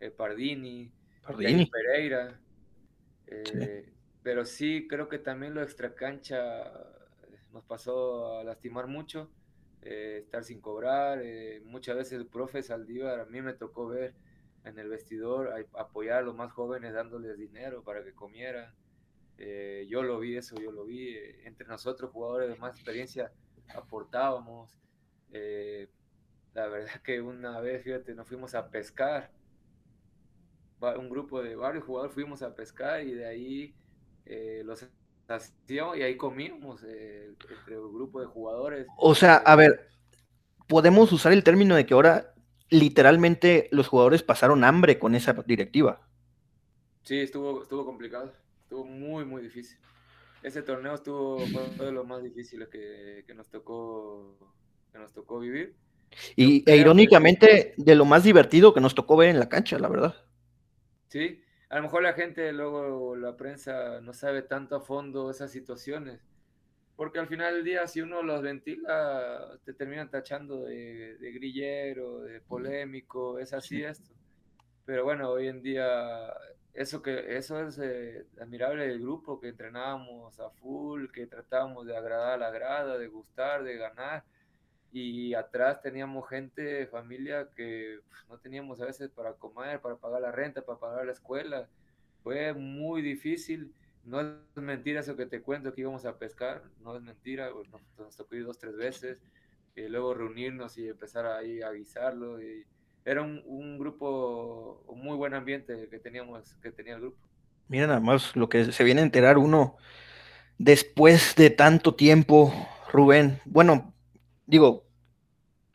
[0.00, 0.90] Eh, Pardini,
[1.22, 1.66] Pardini.
[1.66, 2.36] Pereira.
[3.28, 3.92] Eh,
[4.26, 6.64] pero sí, creo que también lo extracancha
[7.52, 9.30] nos pasó a lastimar mucho,
[9.82, 11.22] eh, estar sin cobrar.
[11.64, 14.14] muchas veces el profe Saldívar, a mí me tocó ver
[14.64, 18.74] en el vestidor apoyar a los más jóvenes dándoles dinero para que comieran.
[19.38, 21.10] Eh, yo lo vi eso, yo lo vi.
[21.10, 23.30] Eh, entre nosotros, jugadores de más experiencia,
[23.76, 24.76] aportábamos.
[25.30, 25.88] Eh,
[26.52, 29.30] la verdad que una vez, fíjate, nos fuimos a pescar.
[30.80, 33.76] Un grupo de varios jugadores fuimos a pescar y de ahí
[34.64, 34.86] los
[35.28, 38.86] hacíamos y ahí comíamos entre un grupo de jugadores.
[38.96, 39.88] O sea, a ver,
[40.66, 42.34] podemos usar el término de que ahora
[42.68, 46.08] literalmente los jugadores pasaron hambre con esa directiva.
[47.02, 48.32] Sí, estuvo, estuvo complicado.
[48.62, 49.78] Estuvo muy, muy difícil.
[50.42, 51.38] Ese torneo estuvo
[51.76, 54.36] fue de los más difíciles que, nos tocó
[54.92, 55.74] que nos tocó vivir.
[56.34, 59.88] Y e irónicamente de lo más divertido que nos tocó ver en la cancha, la
[59.88, 60.14] verdad.
[61.08, 65.50] Sí, a lo mejor la gente, luego la prensa no sabe tanto a fondo esas
[65.50, 66.20] situaciones,
[66.96, 72.20] porque al final del día si uno los ventila, te terminan tachando de, de grillero,
[72.20, 74.14] de polémico, es así esto.
[74.84, 76.32] Pero bueno, hoy en día
[76.76, 81.96] eso que eso es eh, admirable del grupo que entrenábamos a full, que tratábamos de
[81.96, 84.24] agradar a la grada, de gustar, de ganar
[84.98, 90.22] y atrás teníamos gente, familia que pues, no teníamos a veces para comer, para pagar
[90.22, 91.68] la renta, para pagar la escuela.
[92.22, 93.74] Fue muy difícil.
[94.04, 97.82] No es mentira eso que te cuento que íbamos a pescar, no es mentira, nos,
[97.98, 99.18] nos tocó ir dos, tres veces,
[99.74, 102.64] y luego reunirnos y empezar ahí a guisarlo y
[103.04, 107.18] era un, grupo, un muy buen ambiente que teníamos, que tenía el grupo.
[107.68, 109.76] Mira nada más lo que se viene a enterar uno
[110.58, 112.52] después de tanto tiempo,
[112.90, 113.40] Rubén.
[113.44, 113.92] Bueno,
[114.46, 114.85] digo,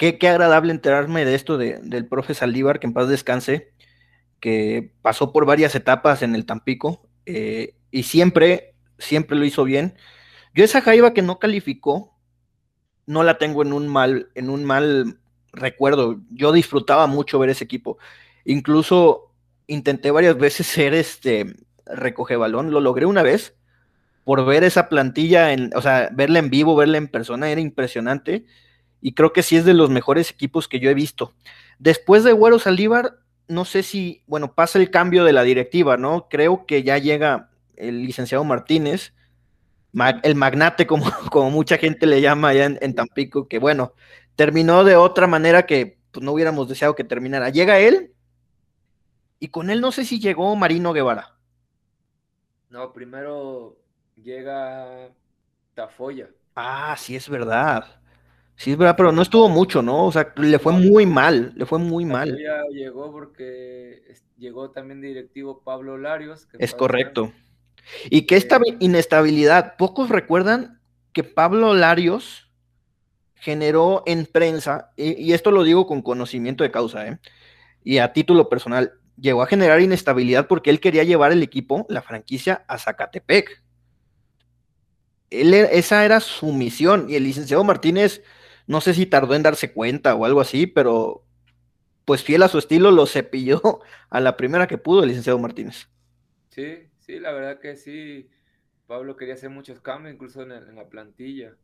[0.02, 3.72] qué, qué agradable enterarme de esto del profe Saldívar, que en paz descanse,
[4.40, 9.94] que pasó por varias etapas en el Tampico eh, y siempre, siempre lo hizo bien.
[10.56, 12.18] Yo esa Jaiba que no calificó,
[13.06, 15.20] no la tengo en un mal, en un mal
[15.54, 18.00] recuerdo, yo disfrutaba mucho ver ese equipo.
[18.44, 19.36] Incluso
[19.68, 21.46] intenté varias veces ser este
[21.86, 23.56] recoge balón, lo logré una vez
[24.24, 28.48] por ver esa plantilla, en, o sea, verla en vivo, verla en persona, era impresionante
[29.02, 31.34] y creo que sí es de los mejores equipos que yo he visto.
[31.80, 36.28] Después de Güero Saldívar, no sé si, bueno, pasa el cambio de la directiva, ¿no?
[36.30, 39.14] Creo que ya llega el licenciado Martínez,
[40.24, 43.94] el magnate, como, como mucha gente le llama allá en, Tampico, que bueno,
[44.36, 47.50] terminó de otra manera que pues, no hubiéramos deseado que terminara.
[47.50, 48.14] Llega él
[49.40, 51.36] y con él no sé si llegó Marino Guevara.
[52.70, 53.78] No, primero
[54.16, 55.10] llega
[55.74, 56.30] Tafoya.
[56.56, 58.01] Ah, sí, es verdad.
[58.62, 60.06] Sí, es verdad, pero no estuvo mucho, ¿no?
[60.06, 62.38] O sea, le fue muy mal, le fue muy mal.
[62.71, 64.04] Llegó porque
[64.38, 66.47] llegó también directivo Pablo Larios.
[66.60, 67.34] es correcto.
[68.12, 70.80] Y que esta eh, inestabilidad, pocos recuerdan
[71.12, 72.52] que Pablo Larios
[73.34, 77.19] generó en prensa, y, esto lo digo con conocimiento de causa, ¿eh?
[77.84, 82.04] y a título personal, llegó a generar inestabilidad porque él quería llevar el equipo, la
[82.04, 83.63] franquicia, a Zacatepec.
[85.32, 88.21] Él, e, esa era su misión, y el licenciado Martínez,
[88.67, 91.26] no sé si tardó en darse cuenta o algo así, pero
[92.06, 95.88] pues fiel a su estilo, lo cepilló a la primera que pudo el licenciado Martínez.
[96.50, 98.30] Sí, Sí, la verdad que sí.
[98.88, 101.56] Pablo quería hacer muchos cambios, incluso en, la plantilla.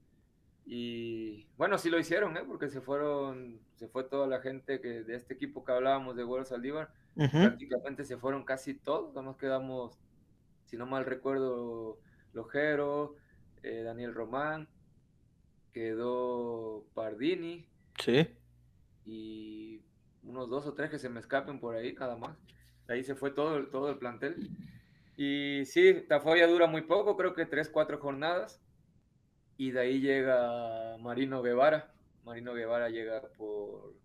[0.65, 2.43] Y bueno, sí lo hicieron, ¿eh?
[2.45, 6.23] porque se fueron, se fue toda la gente que de este equipo que hablábamos de
[6.23, 6.89] Güero Saldívar.
[7.15, 9.13] Prácticamente se fueron casi todos.
[9.13, 9.97] Nada quedamos,
[10.65, 11.97] si no mal recuerdo,
[12.33, 13.15] Lojero,
[13.63, 14.67] eh, Daniel Román,
[15.73, 17.67] quedó Pardini.
[17.99, 18.27] Sí.
[19.05, 19.81] Y
[20.23, 22.37] unos dos o tres que se me escapen por ahí, nada más.
[22.87, 24.49] Ahí se fue todo, todo el plantel.
[25.15, 28.61] Y sí, Tafoya dura muy poco, creo que tres, cuatro jornadas.
[29.57, 31.93] Y de ahí llega Marino Guevara.
[32.23, 33.95] Marino Guevara llega por,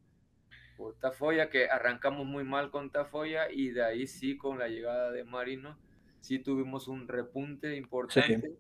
[0.77, 5.11] por Tafoya, que arrancamos muy mal con Tafoya y de ahí sí, con la llegada
[5.11, 5.77] de Marino,
[6.21, 8.57] sí tuvimos un repunte importante,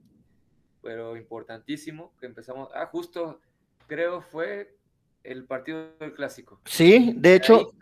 [0.82, 3.40] pero importantísimo, que empezamos, ah, justo
[3.86, 4.76] creo fue
[5.24, 6.60] el partido del clásico.
[6.64, 7.72] Sí, de hecho,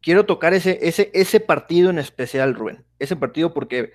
[0.00, 2.84] quiero tocar ese, ese, ese partido en especial, Rubén.
[2.98, 3.92] Ese partido porque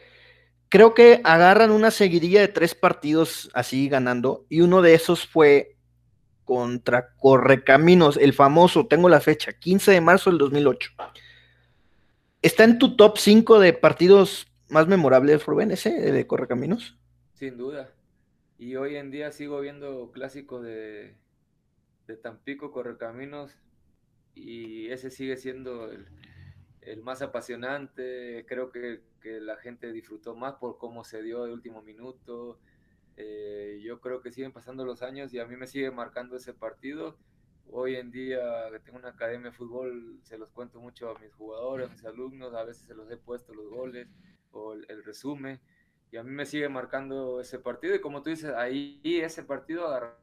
[0.69, 5.75] creo que agarran una seguidilla de tres partidos así ganando, y uno de esos fue
[6.45, 10.91] contra Correcaminos, el famoso, tengo la fecha, 15 de marzo del 2008.
[12.41, 16.97] ¿Está en tu top 5 de partidos más memorables, Rubén, ese de Correcaminos?
[17.33, 17.89] Sin duda.
[18.59, 21.15] Y hoy en día sigo viendo clásicos de,
[22.07, 23.55] de Tampico, Correcaminos,
[24.33, 28.45] y ese sigue siendo el, más apasionante.
[28.47, 29.01] Creo que,
[29.41, 32.59] la gente disfrutó más por cómo se dio de último minuto.
[33.17, 36.53] Eh, yo creo que siguen pasando los años y a mí me sigue marcando ese
[36.53, 37.17] partido.
[37.69, 38.39] Hoy en día
[38.71, 42.05] que tengo una academia de fútbol, se los cuento mucho a mis jugadores, a mis
[42.05, 44.07] alumnos, a veces se los he puesto los goles
[44.51, 45.59] o el, el resumen.
[46.11, 49.87] Y a mí me sigue marcando ese partido y como tú dices, ahí ese partido
[49.87, 50.15] agarró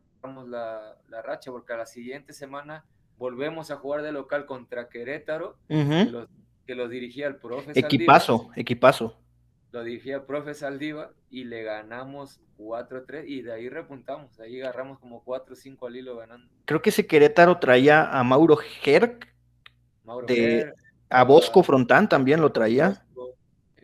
[0.47, 2.85] la, la, racha, porque a la siguiente semana
[3.19, 9.19] volvemos a jugar de local contra Querétaro, que, lo, dirigía el profe Equipazo, equipazo.
[9.73, 14.99] Lo dirigía el profe Saldiva y le ganamos 4-3 y de ahí repuntamos, ahí agarramos
[14.99, 16.49] como 4-5 al hilo ganando.
[16.65, 19.29] Creo que ese Querétaro traía a Mauro Herc,
[21.11, 23.04] a Bosco Frontán también lo traía.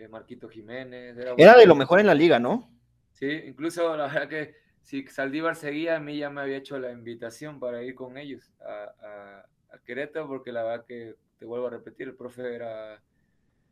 [0.00, 1.14] Eh, Marquito Jiménez.
[1.36, 2.70] era de lo mejor en la liga, ¿no?
[3.12, 6.90] Sí, incluso la verdad que si Saldívar seguía, a mí ya me había hecho la
[6.90, 11.70] invitación para ir con ellos a, a, Querétaro, porque la verdad que, te vuelvo a
[11.70, 13.02] repetir, el profe era,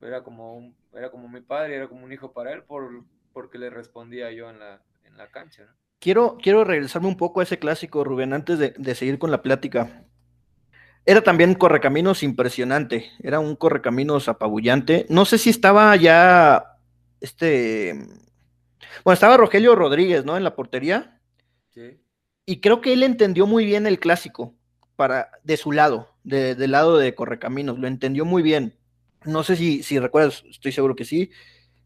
[0.02, 3.58] era, como, un, era como mi padre, era como un hijo para él, por, porque
[3.58, 5.74] le respondía yo en la, en la cancha.
[5.98, 9.42] Quiero, quiero regresarme un poco a ese clásico, Rubén, antes de, de seguir con la
[9.42, 10.04] plática.
[11.08, 15.06] Era también correcaminos impresionante, era un correcaminos apabullante.
[15.08, 16.76] No sé si estaba ya
[17.22, 17.94] este
[19.04, 20.36] bueno, estaba Rogelio Rodríguez, ¿no?
[20.36, 21.18] En la portería.
[21.70, 21.98] Sí.
[22.44, 24.54] Y creo que él entendió muy bien el clásico
[24.96, 28.76] para, de su lado, de, del lado de Correcaminos, lo entendió muy bien.
[29.24, 31.30] No sé si, si recuerdas, estoy seguro que sí,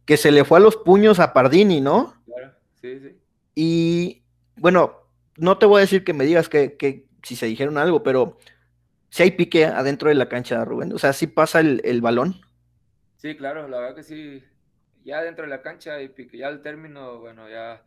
[0.05, 2.21] que se le fue a los puños a Pardini, ¿no?
[2.27, 3.17] Claro, sí, sí.
[3.55, 4.23] Y
[4.57, 4.97] bueno,
[5.37, 8.37] no te voy a decir que me digas que, que si se dijeron algo, pero
[9.13, 10.91] si hay pique adentro de la cancha, Rubén.
[10.95, 12.41] O sea, si pasa el, el balón.
[13.19, 14.43] Sí, claro, la verdad que sí,
[15.05, 17.85] ya dentro de la cancha y ya al término, bueno, ya,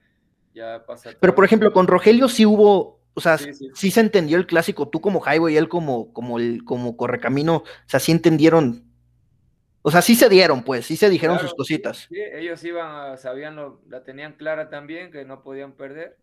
[0.54, 1.10] ya pasa.
[1.20, 5.02] Pero por ejemplo, con Rogelio sí hubo, o sea, sí, se entendió el clásico, tú
[5.02, 8.84] como Jaibo y él como, como el, como Correcamino, o sea, sí entendieron,
[9.82, 12.06] o sea, sí se dieron, pues, sí se dijeron sus cositas.
[12.08, 16.20] Sí, ellos iban, sabían, lo, la tenían clara también, que no podían perder,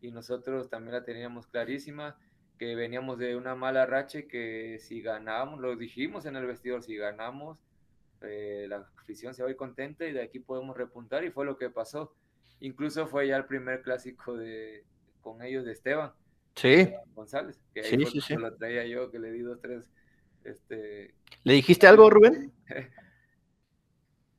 [0.00, 2.16] y nosotros también la teníamos clarísima,
[2.58, 6.96] que veníamos de una mala racha que si ganábamos, lo dijimos en el vestidor, si
[6.96, 7.58] ganamos,
[8.22, 11.44] eh, la afición se va a ir contenta y de aquí podemos repuntar y fue
[11.44, 12.14] lo que pasó.
[12.60, 14.84] Incluso fue ya el primer clásico de,
[15.20, 16.12] con ellos de Esteban.
[16.54, 16.92] Sí.
[17.14, 19.90] González, que ahí sí, lo traía yo, que le di dos, tres
[20.44, 22.52] Este, ¿Le dijiste algo, Rubén?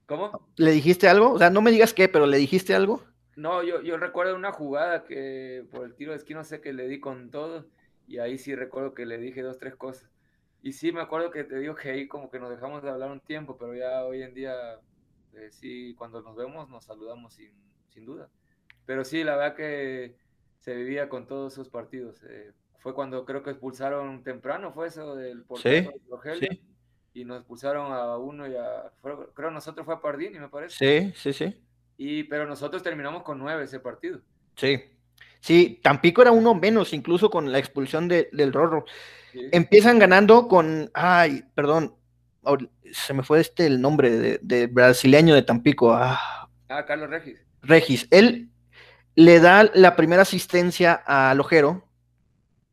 [0.05, 0.47] ¿Cómo?
[0.55, 1.31] ¿Le dijiste algo?
[1.33, 3.03] O sea, no me digas qué, pero ¿le dijiste algo?
[3.35, 6.71] No, yo, yo recuerdo una jugada que por el tiro de esquina, no sé, que
[6.71, 7.65] le di con todo,
[8.07, 10.09] y ahí sí recuerdo que le dije dos, tres cosas.
[10.61, 13.11] Y sí, me acuerdo que te digo que ahí como que nos dejamos de hablar
[13.11, 14.79] un tiempo, pero ya hoy en día,
[15.33, 17.51] eh, sí, cuando nos vemos nos saludamos sin,
[17.89, 18.29] sin, duda.
[18.85, 20.15] Pero sí, la verdad que
[20.59, 22.23] se vivía con todos esos partidos.
[22.23, 26.49] Eh, fue cuando creo que expulsaron temprano, fue eso del portero sí, Rogelio.
[26.51, 26.61] Sí
[27.15, 28.91] y nos expulsaron a uno y a.
[29.33, 30.75] creo nosotros fue a Pardini, me parece.
[30.75, 31.57] Sí, sí, sí.
[31.97, 34.19] Y, pero nosotros terminamos con nueve ese partido.
[34.57, 34.83] Sí.
[35.45, 38.83] Sí, Tampico era uno menos, incluso con la expulsión de, del Rorro.
[39.51, 40.89] Empiezan ganando con.
[40.95, 41.93] Ay, perdón.
[42.91, 45.93] Se me fue este el nombre de, de brasileño de Tampico.
[45.93, 46.49] Ah.
[46.67, 47.37] ah, Carlos Regis.
[47.61, 48.07] Regis.
[48.09, 48.49] Él
[49.13, 51.87] le da la primera asistencia al Ojero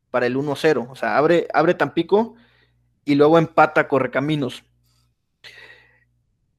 [0.09, 0.87] para el 1-0.
[0.89, 2.33] O sea, abre, abre Tampico
[3.05, 4.63] y luego empata Correcaminos.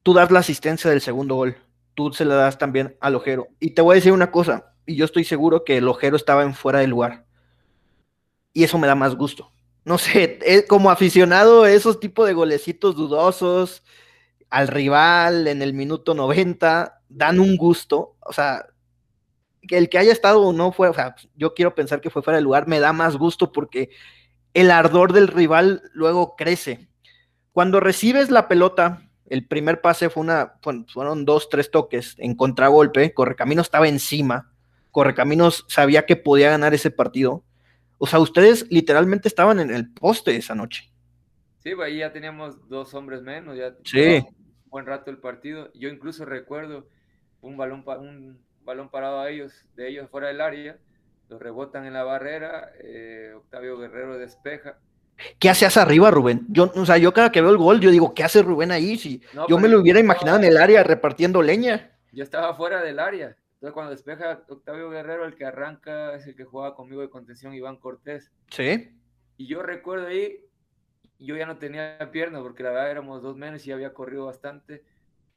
[0.01, 1.57] Tú das la asistencia del segundo gol,
[1.93, 3.49] tú se la das también al Ojero.
[3.59, 6.43] Y te voy a decir una cosa, y yo estoy seguro que el Ojero estaba
[6.43, 7.25] en fuera de lugar.
[8.53, 9.51] Y eso me da más gusto.
[9.83, 13.83] No sé, eh, como aficionado, esos tipos de golecitos dudosos
[14.49, 18.15] al rival en el minuto 90 dan un gusto.
[18.21, 18.67] O sea,
[19.67, 22.21] que el que haya estado o no fue, o sea, yo quiero pensar que fue
[22.21, 23.89] fuera de lugar, me da más gusto porque
[24.53, 26.87] el ardor del rival luego crece.
[27.51, 30.53] Cuando recibes la pelota, el primer pase fue una,
[30.87, 34.51] fueron dos, tres toques en contragolpe, Correcaminos estaba encima,
[34.95, 37.43] Correcaminos sabía que podía ganar ese partido.
[37.97, 40.89] O sea, ustedes literalmente estaban en el poste esa noche.
[41.61, 44.25] Sí, ahí ya teníamos dos hombres menos, ya sí.
[44.25, 45.69] un buen rato el partido.
[45.73, 46.87] Yo incluso recuerdo
[47.41, 50.77] un balón, un balón parado a ellos, de ellos fuera del área,
[51.27, 54.77] lo rebotan en la barrera, eh, Octavio Guerrero despeja.
[55.39, 56.45] ¿Qué hace hacia arriba, Rubén?
[56.47, 58.97] Yo, o sea, yo cada que veo el gol, yo digo, ¿qué hace Rubén ahí?
[58.97, 61.91] Si yo me lo hubiera imaginado en el área repartiendo leña.
[62.13, 63.35] Yo estaba fuera del área.
[63.55, 67.53] Entonces, cuando despeja Octavio Guerrero, el que arranca es el que jugaba conmigo de contención,
[67.53, 68.31] Iván Cortés.
[68.49, 68.91] Sí.
[69.37, 70.45] Y yo recuerdo ahí,
[71.19, 74.83] yo ya no tenía piernas, porque la verdad éramos dos menos y había corrido bastante.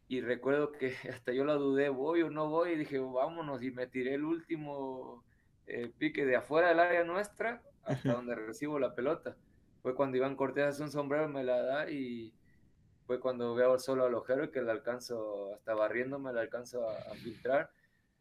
[0.08, 3.70] Y recuerdo que hasta yo la dudé, voy o no voy, y dije, vámonos, y
[3.70, 5.24] me tiré el último
[5.66, 9.36] eh, pique de afuera del área nuestra hasta donde recibo la pelota.
[9.82, 12.32] Fue cuando Iván Cortés hace un sombrero, me la da y
[13.06, 17.14] fue cuando veo solo al ojero y que le alcanzo, hasta barriéndome, le alcanzo a,
[17.14, 17.70] filtrar.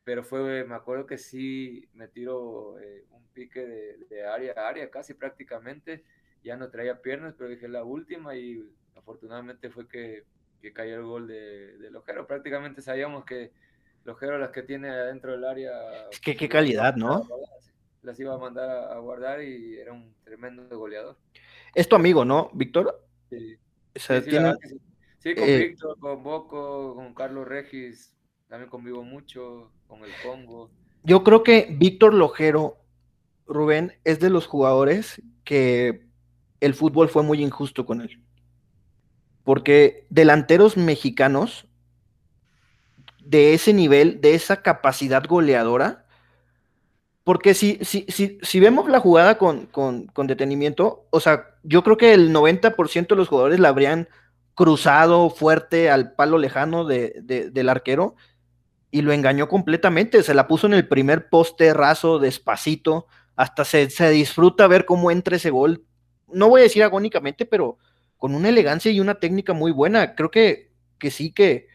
[0.07, 3.59] Pero fue, me acuerdo que sí me tiro eh, un pique
[4.09, 6.05] de, área a área, casi prácticamente.
[6.45, 8.63] Ya no traía piernas, pero dije la última y
[8.95, 10.23] afortunadamente fue que,
[10.61, 12.25] que cayó el gol de, del ojero.
[12.25, 13.51] Prácticamente sabíamos que
[14.05, 15.73] los las que tiene adentro del área.
[16.09, 17.27] Es que qué calidad, ¿no?
[18.01, 21.17] Las iba a mandar a, guardar y era un tremendo goleador.
[21.75, 23.05] Es tu amigo, ¿no, Víctor?
[23.29, 23.57] Sí.
[23.93, 28.16] sí, con eh, Víctor, con Boco, con Carlos Regis,
[28.47, 30.69] también convivo mucho, con el Congo.
[31.03, 32.77] Yo creo que Víctor Lojero,
[33.45, 36.07] Rubén, es de los jugadores que
[36.61, 38.21] el fútbol fue muy injusto con él.
[39.43, 41.67] Porque delanteros mexicanos
[43.19, 46.05] de ese nivel, de esa capacidad goleadora.
[47.23, 49.69] Porque si, si, si, si vemos la jugada con,
[50.27, 54.07] detenimiento, o sea, yo creo que el 90% de los jugadores la habrían
[54.55, 58.15] cruzado fuerte al palo lejano del arquero
[58.91, 60.23] y lo engañó completamente.
[60.23, 65.11] Se la puso en el primer poste raso, despacito, hasta se, se disfruta ver cómo
[65.11, 65.85] entra ese gol.
[66.27, 67.77] No voy a decir agónicamente, pero
[68.17, 70.15] con una elegancia y una técnica muy buena.
[70.15, 71.67] Creo que, que sí que,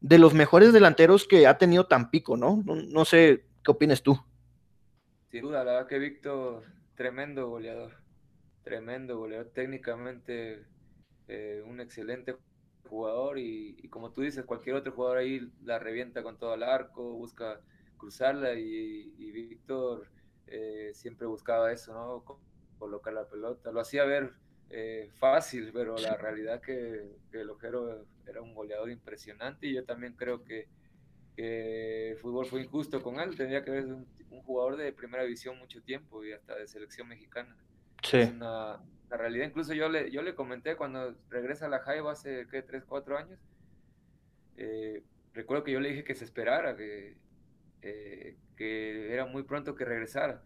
[0.00, 2.62] de los mejores delanteros que ha tenido Tampico, ¿no?
[2.66, 4.18] No, sé qué opinas tú.
[5.30, 6.62] Sin duda, la verdad que Víctor,
[6.94, 7.92] tremendo goleador,
[8.62, 10.64] tremendo goleador, técnicamente
[11.28, 12.36] eh, un excelente
[12.88, 17.14] jugador y, como tú dices, cualquier otro jugador ahí la revienta con todo el arco,
[17.14, 17.60] busca
[17.96, 20.08] cruzarla y, Víctor
[20.46, 22.38] eh, siempre buscaba eso, ¿no?
[22.78, 24.32] Colocar la pelota, lo hacía ver
[24.70, 29.84] eh, fácil, pero la realidad que, que, el Ojero era un goleador impresionante y yo
[29.84, 30.68] también creo que,
[31.36, 34.06] el fútbol fue injusto con él, tendría que ser un,
[34.44, 37.56] jugador de primera división mucho tiempo y hasta de selección mexicana.
[38.02, 38.18] Sí.
[38.18, 38.80] Es una,
[39.16, 42.62] realidad, incluso yo le, yo le comenté cuando regresa a la Jaiba hace, ¿qué?
[42.62, 43.38] 3, 4 años,
[44.56, 45.02] eh,
[45.32, 47.16] recuerdo que yo le dije que se esperara, que,
[47.82, 50.42] eh, que era muy pronto que regresara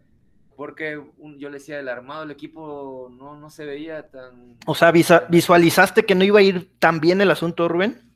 [0.59, 1.01] porque
[1.37, 4.57] yo le decía, el armado del equipo no, no se veía tan...
[4.67, 8.13] O sea, ¿visualizaste que no iba a ir tan bien el asunto, Rubén?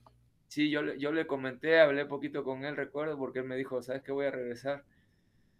[0.48, 4.02] Sí, yo, yo le comenté, hablé poquito con él, recuerdo, porque él me dijo, ¿sabes
[4.02, 4.10] qué?
[4.10, 4.82] Voy a regresar.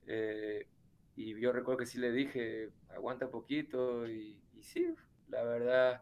[0.09, 0.66] Eh,
[1.14, 4.95] y yo recuerdo que sí le dije, aguanta poquito, y, sí,
[5.29, 6.01] la verdad,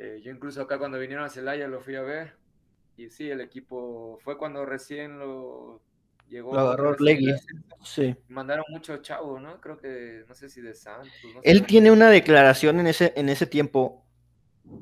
[0.00, 2.34] Eh, yo incluso acá cuando vinieron a Celaya lo fui a ver.
[2.96, 5.80] Y sí, el equipo fue cuando recién lo
[6.28, 6.54] llegó.
[6.54, 7.34] Lo agarró Legui.
[7.82, 8.14] Sí.
[8.28, 9.60] Mandaron muchos chavos, ¿no?
[9.60, 11.10] Creo que, no sé si de Santos.
[11.42, 14.04] Él tiene una declaración en ese, en ese tiempo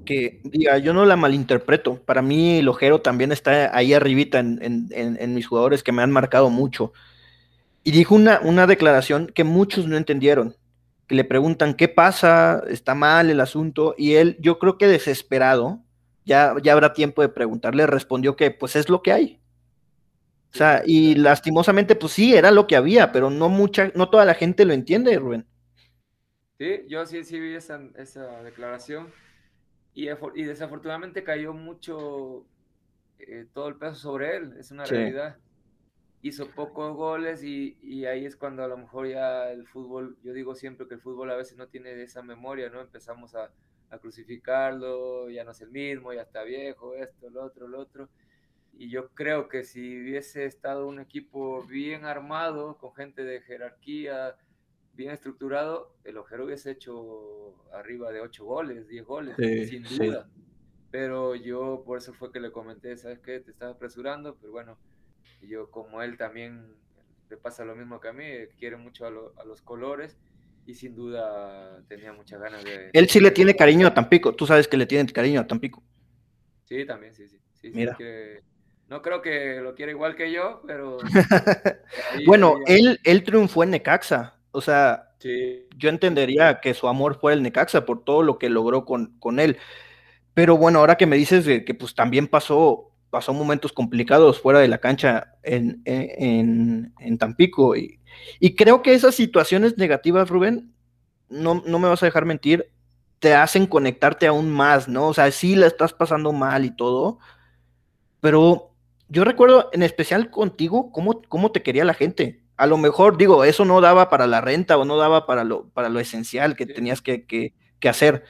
[0.04, 2.02] que, diga, yo no la malinterpreto.
[2.02, 6.02] Para mí, el ojero también está ahí arribita en, en, en, mis jugadores que me
[6.02, 6.92] han marcado mucho.
[7.84, 10.56] Y dijo una, una declaración que muchos no entendieron
[11.06, 15.82] que le preguntan qué pasa, está mal el asunto, y él, yo creo que desesperado,
[16.24, 19.40] ya, ya habrá tiempo de preguntarle, respondió que pues es lo que hay.
[20.52, 24.24] O sea, y lastimosamente, pues sí, era lo que había, pero no mucha, no toda
[24.24, 25.46] la gente lo entiende, Rubén.
[26.58, 27.78] Sí, yo sí, sí vi esa,
[28.42, 29.08] declaración.
[29.94, 32.44] Y, y, desafortunadamente cayó mucho
[33.18, 35.36] eh, todo el peso sobre él, es una realidad
[36.28, 40.32] hizo pocos goles y, y, ahí es cuando a lo mejor ya el fútbol, yo
[40.32, 42.80] digo siempre que el fútbol a veces no tiene esa memoria, ¿no?
[42.80, 43.50] Empezamos a,
[43.90, 48.08] a crucificarlo, ya no es el mismo, ya está viejo, esto, lo otro, lo otro.
[48.78, 54.36] Y yo creo que si hubiese estado un equipo bien armado, con gente de jerarquía,
[54.92, 59.36] bien estructurado, el Ojero hubiese hecho arriba de 8 goles, 10 goles,
[59.68, 60.28] sin duda.
[60.90, 63.40] Pero yo por eso fue que le comenté, ¿sabes qué?
[63.40, 64.78] Te estás apresurando, pero bueno,
[65.46, 66.74] yo como él también
[67.28, 68.24] le pasa lo mismo que a mí,
[68.58, 70.16] quiere mucho a, los colores
[70.66, 72.90] y sin duda tenía muchas ganas de...
[72.92, 75.82] Él sí le tiene cariño a Tampico, tú sabes que le tiene cariño a Tampico.
[76.64, 77.38] Sí, también, sí, sí.
[77.72, 77.96] Mira.
[78.88, 80.98] no creo que lo quiera igual que yo, pero...
[82.26, 85.06] bueno, él, él triunfó en Necaxa, o sea,
[85.76, 89.40] yo entendería que su amor fue el Necaxa por todo lo que logró con, con
[89.40, 89.58] él.
[90.34, 94.68] Pero bueno, ahora que me dices que pues también pasó pasó momentos complicados fuera de
[94.68, 97.74] la cancha en, en, Tampico.
[97.74, 97.98] Y,
[98.58, 100.74] creo que esas situaciones negativas, Rubén,
[101.30, 102.70] no, no, me vas a dejar mentir,
[103.18, 105.08] te hacen conectarte aún más, ¿no?
[105.08, 107.18] O sea, sí la estás pasando mal y todo,
[108.20, 108.74] pero
[109.08, 112.44] yo recuerdo en especial contigo cómo, cómo te quería la gente.
[112.58, 115.70] A lo mejor, digo, eso no daba para la renta o no daba para lo,
[115.70, 118.24] para lo esencial que tenías que, que, que hacer,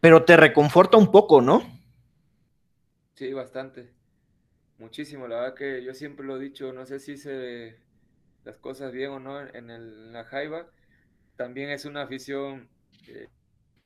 [0.00, 1.62] pero te reconforta un poco, ¿no?
[3.14, 3.95] Sí, bastante.
[4.78, 7.78] Muchísimo, la verdad que yo siempre lo he dicho, no sé si hice
[8.44, 10.70] las cosas bien o no en, el, la Jaiba.
[11.36, 12.68] También es una afición
[13.08, 13.28] eh,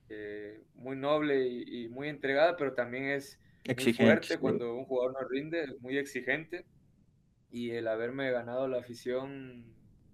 [0.09, 5.27] eh, muy noble y, muy entregada, pero también es muy fuerte cuando un jugador no
[5.29, 6.65] rinde, muy exigente.
[7.49, 9.65] Y el haberme ganado la afición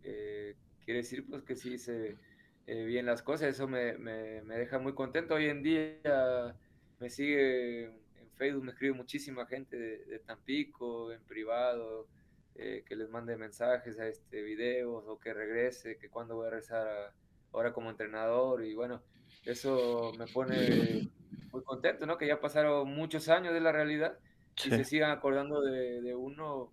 [0.03, 0.55] eh,
[0.85, 2.17] quiere decir pues que sí hice
[2.65, 5.35] bien las cosas, eso me, me, me deja muy contento.
[5.35, 6.55] Hoy en día
[6.99, 7.91] me sigue
[8.37, 12.07] Facebook me escribe muchísima gente de, Tampico, en privado,
[12.55, 16.51] eh, que les mande mensajes a este videos o que regrese, que cuando voy a
[16.51, 17.13] regresar
[17.51, 19.01] ahora como entrenador y bueno,
[19.45, 21.09] eso me pone
[21.51, 22.17] muy contento, ¿no?
[22.17, 24.17] Que ya pasaron muchos años de la realidad
[24.65, 26.71] y se sigan acordando de, uno,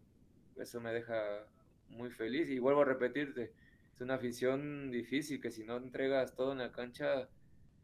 [0.57, 1.47] eso me deja
[1.89, 3.53] muy feliz y vuelvo a repetirte,
[3.95, 7.29] es una afición difícil que si no entregas todo en la cancha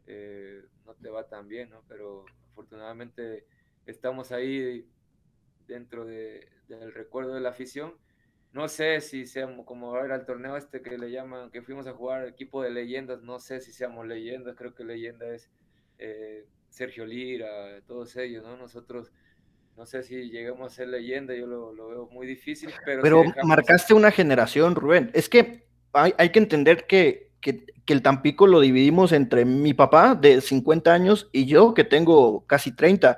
[0.07, 1.83] eh, no te va tan bien, ¿no?
[1.87, 3.45] Pero afortunadamente
[3.85, 4.85] estamos ahí
[5.67, 7.93] dentro de, del recuerdo de la afición.
[8.53, 11.93] No sé si seamos, como era el torneo este que le llaman, que fuimos a
[11.93, 15.49] jugar equipo de leyendas, no sé si seamos leyendas, creo que leyenda es
[15.97, 18.57] eh, Sergio Lira, todos ellos, ¿no?
[18.57, 19.13] Nosotros,
[19.77, 23.01] no sé si lleguemos a ser leyenda, yo lo, veo muy difícil, pero...
[23.01, 25.11] Pero marcaste una generación, Rubén.
[25.13, 29.73] Es que hay, hay que entender que, que, que, el Tampico lo dividimos entre mi
[29.73, 33.17] papá de 50 años y yo que tengo casi 30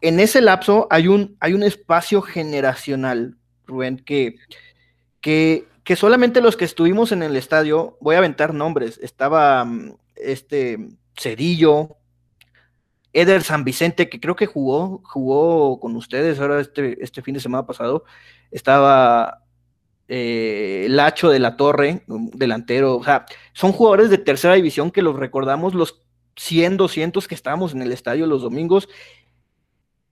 [0.00, 3.36] en ese lapso hay un, hay un espacio generacional,
[3.66, 4.36] Rubén, que,
[5.20, 9.96] que, que, solamente los que estuvimos en el estadio, voy a aventar nombres, estaba mm,
[10.16, 10.78] este
[11.16, 11.96] Cedillo,
[13.12, 17.40] Eder San Vicente, que creo que jugó, jugó con ustedes ahora este, este fin de
[17.40, 18.04] semana pasado,
[18.50, 19.44] estaba
[20.08, 25.16] eh, Lacho de la Torre, delantero, o sea, son jugadores de tercera división que los
[25.16, 26.02] recordamos los
[26.36, 28.88] 100, 200 que estábamos en el estadio los domingos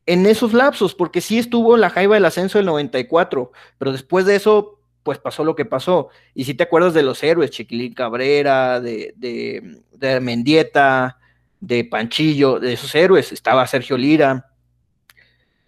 [0.07, 4.36] en esos lapsos, porque sí estuvo la jaiba del ascenso del 94, pero después de
[4.36, 6.09] eso, pues pasó lo que pasó.
[6.34, 11.18] Y si te acuerdas de los héroes, Chiquilín Cabrera, de, de, Mendieta,
[11.61, 14.50] de Panchillo, de esos héroes, estaba Sergio Lira.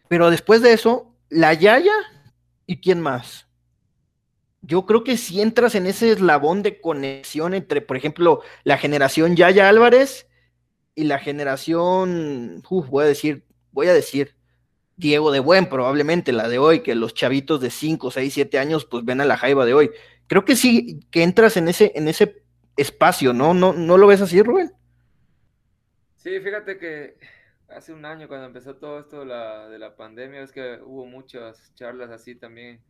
[0.08, 1.94] Pero después de eso, la Yaya
[2.66, 3.46] y quién más.
[4.62, 9.36] Yo creo que si entras en ese eslabón de conexión entre, por ejemplo, la generación
[9.36, 10.26] Yaya Álvarez
[10.94, 13.44] y la generación, voy a decir,
[13.74, 14.34] voy a decir,
[14.96, 18.86] Diego de Buen, probablemente la de hoy, que los chavitos de 5, 6, 7 años
[18.86, 19.90] pues ven a la jaiba de hoy.
[20.28, 22.42] Creo que sí, que entras en ese, en ese
[22.76, 23.52] espacio, ¿no?
[23.52, 24.72] ¿No, no lo ves así, Rubén?
[26.16, 27.18] Sí, fíjate que
[27.68, 31.04] hace un año cuando empezó todo esto de la, de la pandemia, es que hubo
[31.04, 32.80] muchas charlas así también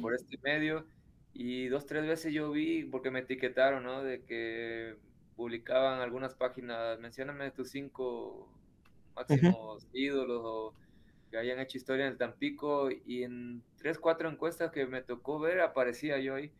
[0.00, 0.86] por este medio
[1.32, 4.04] y dos, tres veces yo vi, porque me etiquetaron, ¿no?
[4.04, 4.96] De que
[5.36, 8.48] publicaban algunas páginas, mencióname tus cinco
[9.14, 10.74] máximos ídolos o
[11.30, 15.38] que hayan hecho historia en el Tampico y en tres, cuatro encuestas que me tocó
[15.38, 16.52] ver aparecía yo ahí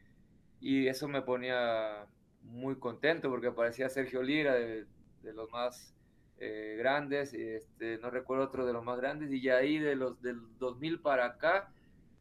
[0.61, 2.07] y eso me ponía
[2.43, 4.87] muy contento porque aparecía Sergio Lira de,
[5.35, 5.95] los más
[6.39, 10.21] eh, grandes, este, no recuerdo otro de los más grandes, y ya ahí de los
[10.21, 11.71] del 2000 para acá,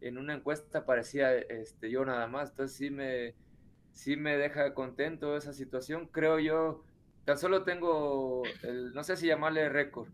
[0.02, 3.34] en una encuesta aparecía este, yo nada más, entonces sí me,
[3.92, 6.84] sí me deja contento esa situación, creo yo,
[7.26, 10.10] tan solo tengo, el, no sé si llamarle récord,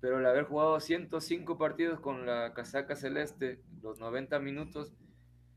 [0.00, 4.92] pero el haber jugado 105 partidos con la casaca celeste, los 90 minutos,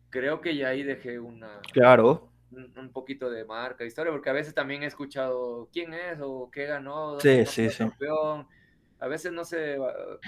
[0.09, 1.61] creo que ya ahí dejé una...
[1.71, 6.49] Claro un, poquito de marca, historia, porque a veces también he escuchado quién es o
[6.51, 7.77] qué ganó, sí, sí, sí.
[7.77, 8.47] campeón.
[8.99, 9.77] A veces no sé,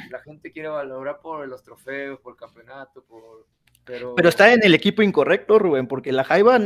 [0.09, 3.45] la gente quiere valorar por los trofeos, por el campeonato, por...
[3.85, 4.15] Pero...
[4.15, 6.59] pero está en el equipo incorrecto, Rubén, porque la Jaiba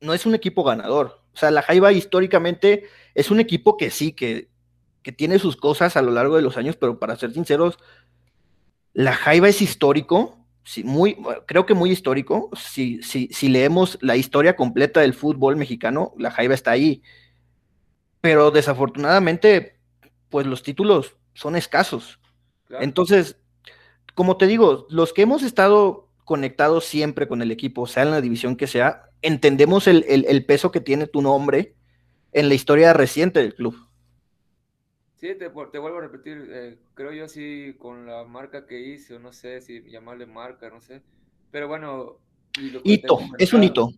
[0.00, 1.20] no es un equipo ganador.
[1.32, 4.48] O sea, la Jaiba históricamente es un equipo que sí, que,
[5.02, 7.78] que tiene sus cosas a lo largo de los años, pero para ser sinceros,
[8.92, 12.50] la Jaiba es histórico, sí, muy, creo que muy histórico.
[12.56, 17.02] Si, si, si leemos la historia completa del fútbol mexicano, la Jaiba está ahí.
[18.20, 19.80] Pero desafortunadamente,
[20.28, 22.18] pues los títulos son escasos.
[22.80, 23.38] Entonces,
[24.14, 28.20] como te digo, los que hemos estado conectados siempre con el equipo, sea en la
[28.20, 31.74] división que sea, entendemos el, el peso que tiene tu nombre
[32.32, 33.89] en la historia reciente del club.
[35.20, 39.34] Sí, te, vuelvo a repetir, eh, creo yo sí con la marca que hice, no
[39.34, 41.02] sé si llamarle marca, no sé,
[41.50, 42.16] pero bueno.
[42.84, 43.90] hito, es un hito.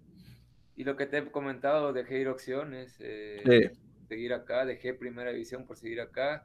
[0.75, 3.71] Y lo que te he comentado, dejé ir opciones, eh,
[4.09, 6.45] seguir acá, dejé primera división por seguir acá,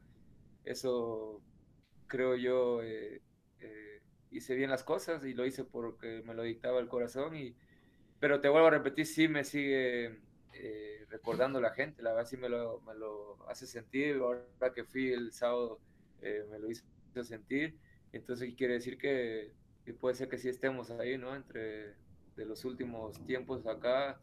[0.63, 1.41] eso
[2.05, 3.23] creo yo eh,
[3.59, 7.55] eh, hice bien las cosas y lo hice porque me lo dictaba el corazón, y,
[8.19, 10.19] pero te vuelvo a repetir, sí me sigue
[11.09, 15.11] recordando la gente, la verdad sí me lo, me lo hace sentir, ahora que fui
[15.11, 15.79] el sábado
[16.21, 16.83] eh, me lo hizo
[17.23, 17.75] sentir,
[18.11, 19.53] entonces quiere decir que,
[19.99, 21.35] puede ser que sí estemos ahí, ¿no?
[21.35, 21.93] Entre
[22.35, 24.19] de los últimos tiempos acá,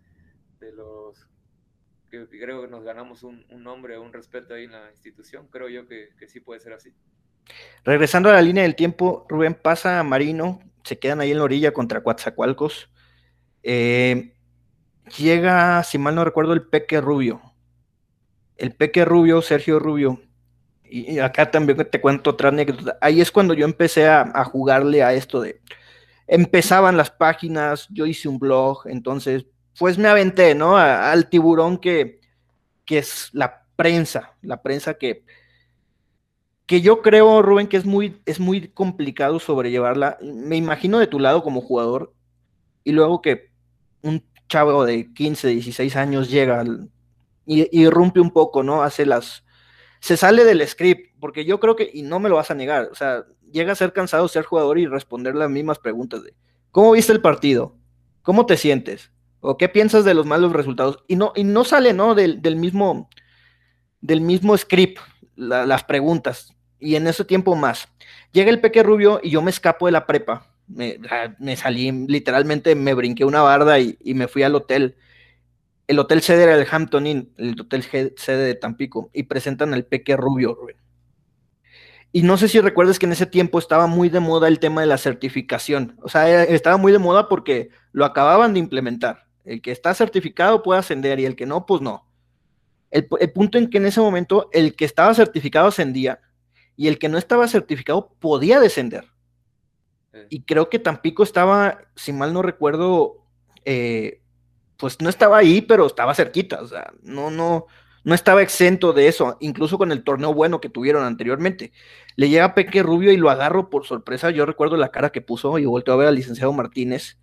[0.60, 1.26] de los
[2.10, 5.88] que creo que nos ganamos un, nombre, un respeto ahí en la institución, creo yo
[5.88, 6.94] que, que sí puede ser así.
[7.84, 11.44] Regresando a la línea del tiempo, Rubén pasa a Marino, se quedan ahí en la
[11.44, 12.90] orilla contra Coatzacoalcos.
[13.62, 14.33] Eh,
[15.18, 17.40] llega, si mal no recuerdo, el Peque Rubio.
[18.56, 20.20] El Peque Rubio, Sergio Rubio.
[20.84, 22.98] Y, acá también te cuento otra anécdota.
[23.00, 25.60] Ahí es cuando yo empecé a, jugarle a esto de.
[26.26, 29.46] Empezaban las páginas, yo hice un blog, entonces,
[29.78, 30.76] pues me aventé, ¿no?
[30.76, 32.20] al tiburón que,
[32.86, 35.24] que es la prensa, la prensa que,
[36.66, 40.18] que yo creo, Rubén, que es muy, es muy complicado sobrellevarla.
[40.22, 42.14] Me imagino de tu lado como jugador
[42.84, 43.50] y luego que
[44.02, 44.24] un
[44.54, 46.62] chavo de 15, 16 años llega
[47.44, 48.84] y, irrumpe un poco, ¿no?
[48.84, 49.44] Hace las...
[49.98, 52.88] Se sale del script, porque yo creo que, y no me lo vas a negar,
[52.92, 56.34] o sea, llega a ser cansado ser jugador y responder las mismas preguntas de,
[56.70, 57.74] ¿cómo viste el partido?
[58.22, 59.10] ¿Cómo te sientes?
[59.40, 61.02] ¿O qué piensas de los malos resultados?
[61.08, 62.14] Y no, y no sale, ¿no?
[62.14, 63.08] Del, mismo,
[64.02, 65.00] del mismo script,
[65.34, 66.54] las preguntas.
[66.78, 67.88] Y en ese tiempo más.
[68.30, 72.94] Llega el Peque Rubio y yo me escapo de la prepa me, salí, literalmente me
[72.94, 74.96] brinqué una barda y, me fui al hotel.
[75.86, 79.84] El hotel sede era el Hampton Inn, el hotel sede de Tampico, y presentan el
[79.84, 80.56] Peque Rubio,
[82.12, 84.80] Y no sé si recuerdas que en ese tiempo estaba muy de moda el tema
[84.80, 85.96] de la certificación.
[86.02, 89.26] O sea, estaba muy de moda porque lo acababan de implementar.
[89.44, 92.08] El que está certificado puede ascender y el que no, pues no.
[92.90, 96.20] El punto en que en ese momento el que estaba certificado ascendía
[96.76, 99.13] y el que no estaba certificado podía descender.
[100.30, 103.24] Y creo que Tampico estaba, si mal no recuerdo,
[103.64, 104.20] eh,
[104.76, 107.66] pues no estaba ahí, pero estaba cerquita, o sea, no, no,
[108.04, 111.72] no estaba exento de eso, incluso con el torneo bueno que tuvieron anteriormente.
[112.16, 115.58] Le llega Peque Rubio y lo agarro por sorpresa, yo recuerdo la cara que puso
[115.58, 117.18] y volteó a ver al licenciado Martínez.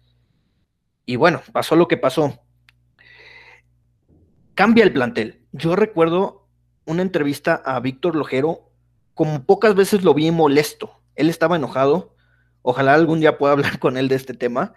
[1.06, 2.40] Y bueno, pasó lo que pasó.
[4.56, 5.46] Cambia el plantel.
[5.52, 6.48] Yo recuerdo
[6.86, 8.72] una entrevista a Víctor Lojero,
[9.14, 11.02] como pocas veces lo vi molesto.
[11.16, 12.16] Él estaba enojado
[12.62, 14.74] Ojalá algún día pueda hablar con él de este tema.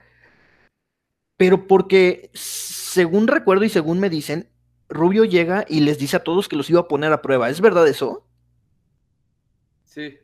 [1.37, 4.49] Pero porque, según recuerdo y según me dicen,
[4.89, 7.51] Rubio llega y les dice a todos que los iba a poner a prueba.
[7.51, 8.27] ¿Es verdad eso?
[9.85, 10.19] Sí.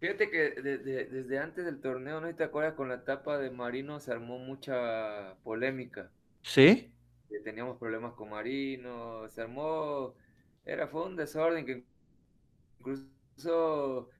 [0.00, 2.74] Fíjate que desde antes del torneo, ¿no te acuerdas?
[2.74, 6.10] Con la etapa de Marino se armó mucha polémica.
[6.42, 6.92] Sí.
[7.42, 10.14] teníamos problemas con Marino, se armó,
[10.64, 11.84] era, fue un desorden que
[12.80, 14.10] incluso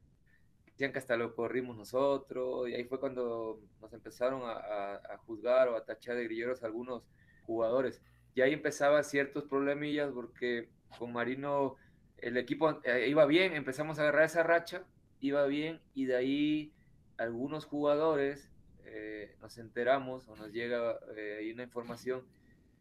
[0.74, 5.76] decían que hasta lo corrimos nosotros, y ahí fue cuando nos empezaron a, juzgar o
[5.76, 7.04] a tachar de grilleros a algunos
[7.46, 8.02] jugadores.
[8.34, 10.68] Y ahí empezaba ciertos problemillas porque
[10.98, 11.76] con Marino
[12.18, 14.84] el equipo eh, iba bien, empezamos a agarrar esa racha,
[15.20, 16.72] iba bien, y de ahí
[17.18, 18.50] algunos jugadores
[18.84, 22.24] eh, nos enteramos o nos llega eh, ahí una información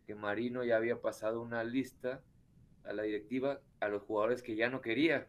[0.07, 2.21] que Marino ya había pasado una lista
[2.85, 5.27] a la directiva a los jugadores que ya no quería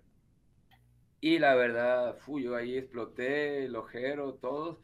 [1.25, 4.77] y la verdad, fui yo ahí exploté, el ojero, todos.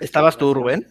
[0.00, 0.86] ¿Estabas tú, Rubén?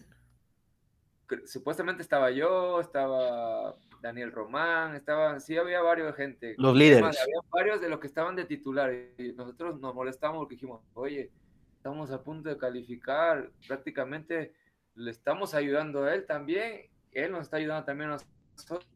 [1.46, 6.54] Supuestamente estaba yo, estaba Daniel Román, estaban, sí había varios de gente.
[6.58, 7.20] Los líderes.
[7.20, 11.32] había varios de los que estaban de titular y nosotros nos molestamos porque dijimos, oye,
[11.76, 14.54] estamos a punto de calificar, prácticamente
[14.94, 18.18] le estamos ayudando a él también, él nos está ayudando también a
[18.56, 18.86] nosotros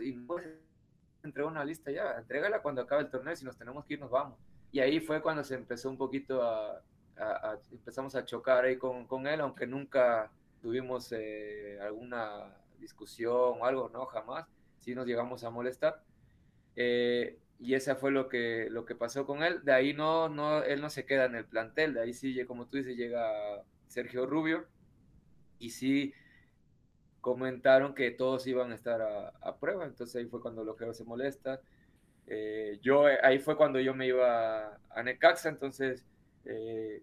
[0.00, 0.36] y no
[1.24, 4.12] entregó una lista ya, entrégala cuando acabe el torneo, si nos tenemos que ir nos
[4.12, 4.38] vamos.
[4.76, 6.82] Y ahí fue cuando se empezó un poquito a,
[7.72, 13.88] empezamos a chocar ahí con, con él, aunque nunca tuvimos eh, alguna discusión o algo,
[13.88, 14.46] no, jamás,
[14.80, 16.02] sí nos llegamos a molestar.
[16.76, 19.64] Eh, y esa fue lo que, lo que pasó con él.
[19.64, 22.66] De ahí no, no, él no se queda en el plantel, de ahí sí, como
[22.66, 23.32] tú dices, llega
[23.86, 24.66] Sergio Rubio
[25.58, 26.12] y sí
[27.22, 31.04] comentaron que todos iban a estar a, a prueba, entonces ahí fue cuando Lojero se
[31.04, 31.62] molesta.
[32.26, 36.04] Eh, yo eh, ahí fue cuando yo me iba a Necaxa, entonces
[36.44, 37.02] eh,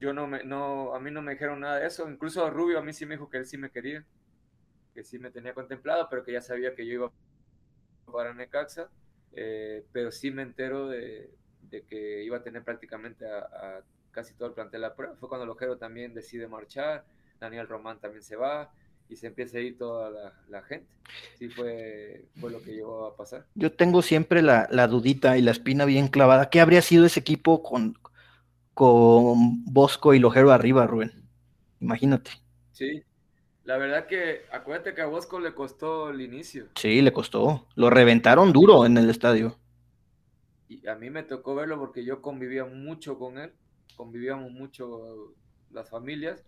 [0.00, 2.82] yo no me, no, a mí no me dijeron nada de eso, incluso Rubio a
[2.82, 4.04] mí sí me dijo que él sí me quería,
[4.94, 7.12] que sí me tenía contemplado, pero que ya sabía que yo iba
[8.10, 8.90] para Necaxa,
[9.92, 11.30] pero sí me entero de,
[11.88, 15.78] que iba a tener prácticamente a, casi todo el plantel a prueba, fue cuando Lojero
[15.78, 17.04] también decide marchar,
[17.40, 18.72] Daniel Román también se va,
[19.12, 20.86] y se empieza a ir toda la, gente.
[21.38, 23.46] Sí, fue, fue, lo que llegó a pasar.
[23.54, 26.48] Yo tengo siempre la, dudita y la espina bien clavada.
[26.48, 27.98] ¿Qué habría sido ese equipo con,
[28.72, 31.12] con Bosco y Lojero arriba, Rubén?
[31.80, 32.30] Imagínate.
[32.72, 33.02] Sí,
[33.64, 36.68] la verdad que acuérdate que a Bosco le costó el inicio.
[36.76, 37.66] Sí, le costó.
[37.74, 39.58] Lo reventaron duro en el estadio.
[40.68, 43.52] Y a mí me tocó verlo porque yo convivía mucho con él,
[43.94, 45.34] convivíamos mucho
[45.70, 46.42] las familias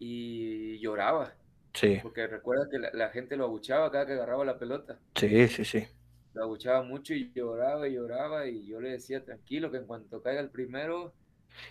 [0.00, 1.34] y lloraba.
[1.74, 1.98] Sí.
[2.02, 4.98] Porque recuerda que la, gente lo abuchaba cada que agarraba la pelota.
[5.14, 5.86] Sí, sí, sí.
[6.34, 10.22] Lo abuchaba mucho y lloraba y lloraba y yo le decía tranquilo que en cuanto
[10.22, 11.12] caiga el primero...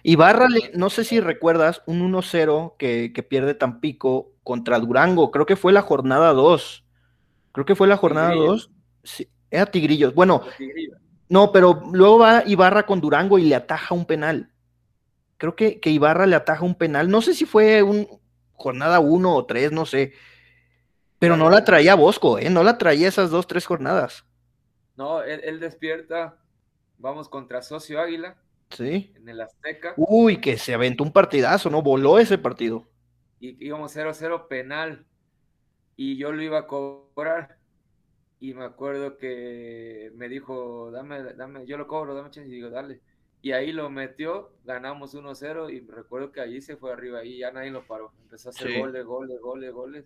[0.04, 5.46] Y Bárrale, no sé si recuerdas, un 1-0 que, que, pierde Tampico contra Durango, creo
[5.46, 6.84] que fue la jornada 2.
[7.54, 8.72] Creo que fue la jornada 2.
[9.04, 10.14] Sí, era Tigrillos.
[10.14, 10.44] Bueno,
[11.30, 14.52] no, pero luego va Ibarra con Durango y le ataja un penal.
[15.38, 17.10] Creo que, que Ibarra le ataja un penal.
[17.10, 18.08] No sé si fue un,
[18.60, 20.14] jornada uno o tres, no sé.
[21.18, 22.50] Pero no la traía Bosco, ¿eh?
[22.50, 24.26] No la traía esas dos, tres jornadas.
[24.96, 26.38] No, él, despierta.
[26.98, 28.38] Vamos contra Socio Águila.
[28.70, 29.14] Sí.
[29.16, 29.94] En el Azteca.
[29.98, 31.82] Uy, que se aventó un partidazo, ¿no?
[31.82, 32.86] Voló ese partido.
[33.40, 35.06] Y íbamos 0-0 penal.
[35.96, 37.58] Y yo lo iba a cobrar.
[38.40, 42.50] Y me acuerdo que me dijo, dame, dame, yo lo cobro, dame chance.
[42.50, 43.02] Y digo, dale
[43.42, 47.52] y ahí lo metió, ganamos 1-0 y recuerdo que allí se fue arriba y ya
[47.52, 48.12] nadie lo paró.
[48.24, 50.06] Empezó a hacer goles, goles, goles, goles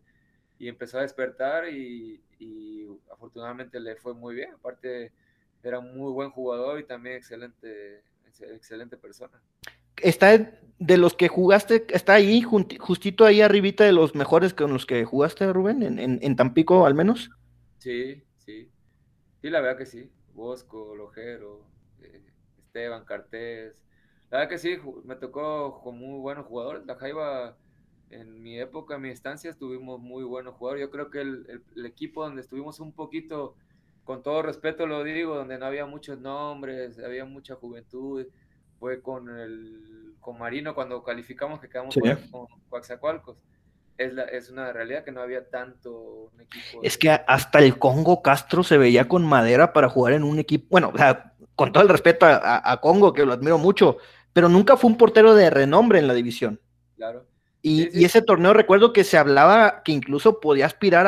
[0.60, 2.22] y empezó a despertar y,
[3.12, 4.54] afortunadamente le fue muy bien.
[4.54, 5.12] Aparte
[5.64, 8.04] era un muy buen jugador y también excelente,
[8.40, 9.42] excelente persona.
[9.98, 14.86] Está de los que jugaste, está ahí, justito ahí arribita de los mejores con los
[14.86, 17.32] que jugaste, Rubén, en, en Tampico al menos.
[17.80, 18.70] Sí, sí.
[19.42, 20.12] Sí, la verdad que sí.
[20.34, 21.73] Bosco, Lojero,
[22.74, 23.84] Esteban, Cartés.
[24.32, 26.84] La verdad que sí, me tocó con muy buenos jugadores.
[26.88, 27.56] La Jaiba,
[28.10, 30.82] en mi época, en mi estancia, tuvimos muy buenos jugadores.
[30.82, 33.56] Yo creo que el, equipo donde estuvimos un poquito,
[34.04, 38.26] con todo respeto lo digo, donde no había muchos nombres, había mucha juventud,
[38.80, 41.96] fue con el con Marino cuando calificamos que quedamos
[42.32, 43.38] con Coaxacualcos.
[43.98, 46.80] Es, la, es, una realidad que no había tanto equipo.
[46.82, 50.66] Es que hasta el Congo Castro se veía con madera para jugar en un equipo.
[50.72, 51.33] Bueno, o sea,
[51.64, 53.96] con todo el respeto a, Congo, que lo admiro mucho,
[54.34, 56.60] pero nunca fue un portero de renombre en la división.
[56.98, 57.26] Claro.
[57.62, 61.08] Y, ese torneo recuerdo que se hablaba que incluso podía aspirar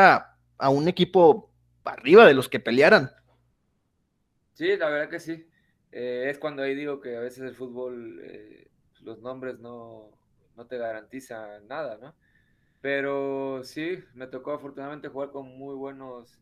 [0.57, 1.51] a, un equipo
[1.83, 3.11] arriba de los que pelearan.
[4.53, 5.45] Sí, la verdad que sí.
[5.91, 8.69] Eh, es cuando ahí digo que a veces el fútbol, eh,
[9.01, 10.09] los nombres no,
[10.55, 12.15] no te garantizan nada, ¿no?
[12.79, 16.39] Pero sí, me tocó afortunadamente jugar con muy buenos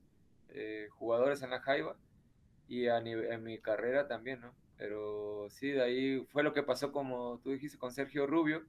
[0.49, 1.95] eh, jugadores en la Jaiba
[2.73, 4.51] y a en mi carrera también, ¿no?
[4.77, 8.63] Pero sí, de ahí fue lo que pasó, como tú dijiste, con Sergio Rubio.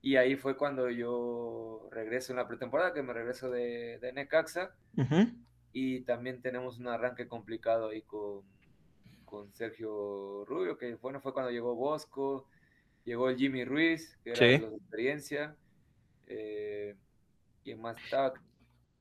[0.00, 4.74] Y ahí fue cuando yo regreso en la pretemporada, que me regreso de, Necaxa.
[5.72, 8.42] Y también tenemos un arranque complicado ahí con,
[9.26, 12.46] con Sergio Rubio, que bueno, fue cuando llegó Bosco,
[13.04, 15.56] llegó el Jimmy Ruiz, que era de la experiencia.
[16.28, 16.96] Eh,
[17.62, 18.32] ¿Quién más estaba?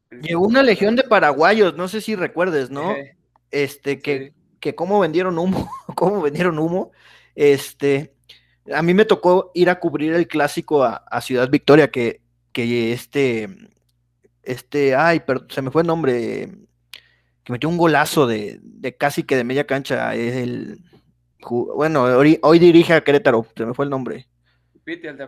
[0.09, 2.93] Llegó una legión de paraguayos, no sé si recuerdes, ¿no?
[3.53, 6.91] este, que, que cómo vendieron humo, cómo vendieron humo.
[7.35, 8.13] Este,
[8.73, 13.49] a mí me tocó ir a cubrir el clásico a, Ciudad Victoria, que, que este,
[14.43, 16.49] este, ay, pero se me fue el nombre,
[17.43, 20.79] que metió un golazo de, de casi que de media cancha, es el,
[21.49, 24.27] bueno, hoy, dirige a Querétaro, se me fue el nombre.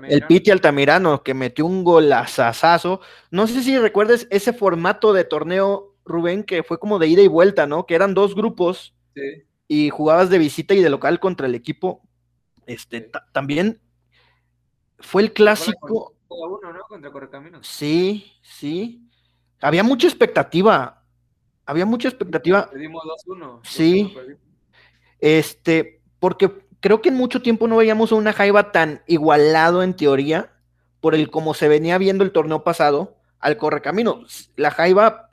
[0.09, 2.99] El Piti Altamirano, que metió un golazazazo.
[3.31, 7.27] No sé si recuerdes ese formato de torneo, Rubén, que fue como de ida y
[7.27, 7.85] vuelta, ¿no?
[7.85, 8.95] Que eran dos grupos
[9.67, 12.01] y jugabas de visita y de local contra el equipo.
[12.65, 13.81] Este, también
[14.99, 16.13] fue el clásico.
[16.27, 16.81] Uno, ¿no?
[16.87, 17.67] Contra Correcaminos.
[17.67, 19.09] Sí, sí.
[19.61, 21.03] Había mucha expectativa.
[21.65, 22.69] Había mucha expectativa.
[22.69, 23.59] Pedimos 2-1.
[23.63, 24.15] Sí.
[25.19, 29.95] Este, porque creo que en mucho tiempo no veíamos a una Jaiba tan igualado en
[29.95, 30.53] teoría
[30.99, 34.51] por el como se venía viendo el torneo pasado al correcaminos.
[34.55, 35.29] La Jaiba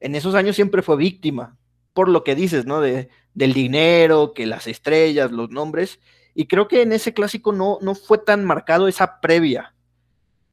[0.00, 1.56] en esos años siempre fue víctima,
[1.92, 2.80] por lo que dices, ¿no?
[2.80, 6.00] De, del dinero, que las estrellas, los nombres.
[6.34, 9.74] Y creo que en ese clásico no, no fue tan marcado esa previa.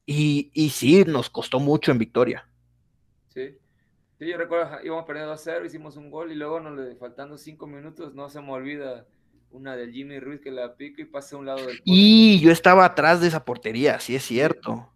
[0.05, 2.47] Y, y sí, nos costó mucho en victoria.
[3.29, 3.57] Sí.
[4.19, 7.37] Sí, yo recuerdo, íbamos perdiendo a cero, hicimos un gol y luego nos le, faltando
[7.37, 9.05] cinco minutos, no se me olvida
[9.51, 11.81] una del Jimmy Ruiz que la pica y pasa a un lado del.
[11.83, 14.89] Y yo estaba atrás de esa portería, sí es cierto.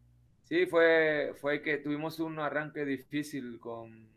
[0.43, 4.07] Sí, fue, fue que tuvimos un arranque difícil con,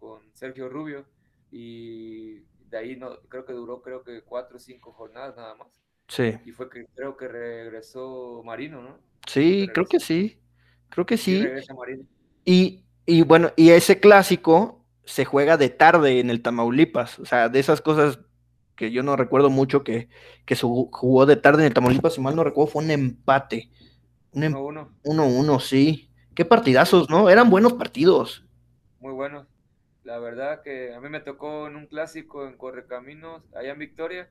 [0.00, 1.04] con Sergio Rubio
[1.52, 2.40] y
[2.70, 5.68] de ahí no, creo que duró creo que cuatro o cinco jornadas nada más.
[6.08, 6.36] Sí.
[6.44, 8.98] Y fue que creo que regresó Marino, ¿no?
[9.26, 10.40] Sí, creo que sí.
[10.88, 11.46] Creo que sí.
[12.44, 17.20] Y, y bueno, y ese clásico se juega de tarde en el Tamaulipas.
[17.20, 18.18] O sea, de esas cosas
[18.74, 20.08] que yo no recuerdo mucho que,
[20.46, 23.70] que jugó de tarde en el Tamaulipas, si mal no recuerdo, fue un empate.
[24.32, 25.52] Un 1-1.
[25.52, 26.10] Em sí.
[26.34, 27.28] Qué partidazos, ¿no?
[27.28, 28.44] Eran buenos partidos.
[29.00, 29.46] Muy buenos.
[30.10, 34.28] La verdad que a mí me tocó en un clásico en Correcaminos, allá en Victoria,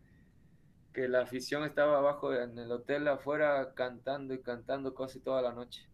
[0.91, 5.53] que la afición estaba abajo en el hotel afuera cantando y cantando casi toda la
[5.53, 5.88] noche.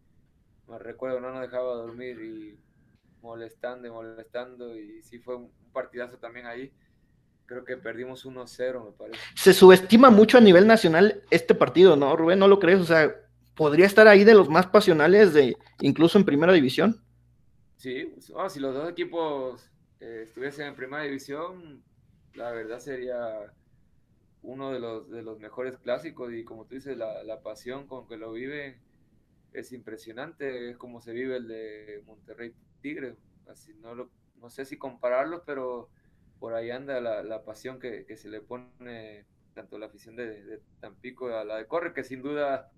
[0.66, 2.58] Me recuerdo, no nos dejaba dormir y
[3.22, 6.72] molestando y molestando y sí fue un partidazo también ahí
[7.46, 9.20] creo que perdimos 1-0, me parece.
[9.36, 12.40] Se subestima mucho a nivel nacional este partido, ¿no, Rubén?
[12.40, 12.80] ¿No lo crees?
[12.80, 13.14] O sea,
[13.54, 17.00] podría estar ahí de los más pasionales de incluso en primera división.
[17.76, 19.70] Sí, pues, si los dos equipos
[20.00, 21.82] eh, estuviesen en primera división,
[22.34, 23.52] la verdad sería
[24.42, 28.06] uno de los, de los mejores clásicos y como tú dices, la, la pasión con
[28.06, 28.80] que lo vive
[29.52, 33.16] es impresionante, es como se vive el de Monterrey Tigres,
[33.48, 35.88] así no, lo, no sé si compararlos, pero
[36.38, 39.24] por ahí anda la, pasión que, se le pone
[39.54, 42.70] tanto la afición de, Tampico a la de Corre, que sin duda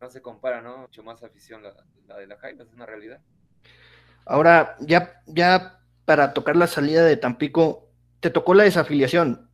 [0.00, 0.78] no se compara, ¿no?
[0.78, 3.20] Mucho más afición la, de la Jaime, es una realidad.
[4.24, 7.88] Ahora, ya, ya para tocar la salida de Tampico,
[8.20, 9.50] ¿te tocó la desafiliación?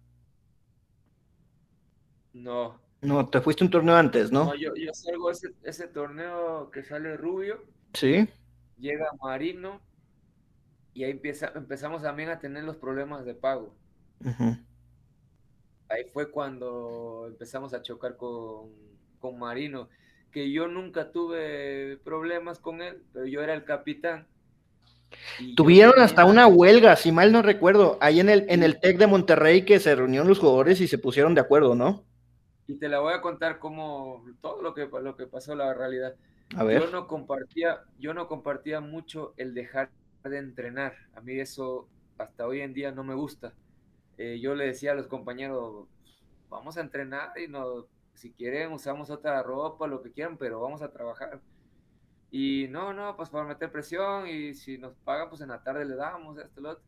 [2.32, 4.46] No, no, te fuiste un torneo antes, ¿no?
[4.46, 7.64] No, yo, salgo ese, ese torneo que sale Rubio.
[7.94, 8.28] Sí.
[8.78, 9.80] Llega Marino
[10.92, 13.74] y ahí empieza, empezamos también a tener los problemas de pago.
[15.88, 18.70] Ahí fue cuando empezamos a chocar con,
[19.20, 19.88] con Marino,
[20.36, 24.26] que yo nunca tuve problemas con él, pero yo era el capitán.
[25.56, 29.06] Tuvieron hasta una huelga, si mal no recuerdo, ahí en el, en el TEC de
[29.06, 32.04] Monterrey que se reunieron los jugadores y se pusieron de acuerdo, ¿no?
[32.66, 36.16] y te la voy a contar como todo lo que, lo que pasó la realidad.
[36.50, 39.88] Yo no compartía, yo no compartía mucho el dejar
[40.22, 40.96] de entrenar.
[41.14, 43.54] A mí eso hasta hoy en día no me gusta.
[44.18, 45.86] Eh, yo le decía a los compañeros,
[46.50, 47.86] vamos a entrenar y no,
[48.16, 51.40] si quieren usamos otra ropa, lo que quieran, pero vamos a trabajar.
[52.30, 55.84] Y no, no, pues para meter presión y si nos pagan, pues en la tarde
[55.84, 56.84] le damos esto, lo otro.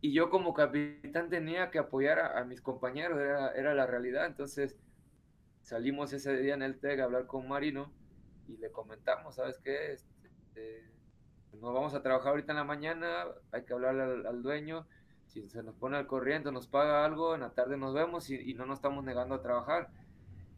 [0.00, 4.26] Y yo como capitán tenía que apoyar a, mis compañeros, era, era, la realidad.
[4.26, 4.76] Entonces
[5.62, 7.92] salimos ese día en el TEC a hablar con Marino
[8.48, 9.92] y le comentamos, ¿sabes qué?
[9.92, 10.92] Este,
[11.60, 14.86] nos vamos a trabajar ahorita en la mañana, hay que hablar al, dueño,
[15.26, 18.54] si se nos pone al corriente, nos paga algo, en la tarde nos vemos y,
[18.54, 19.90] no nos estamos negando a trabajar.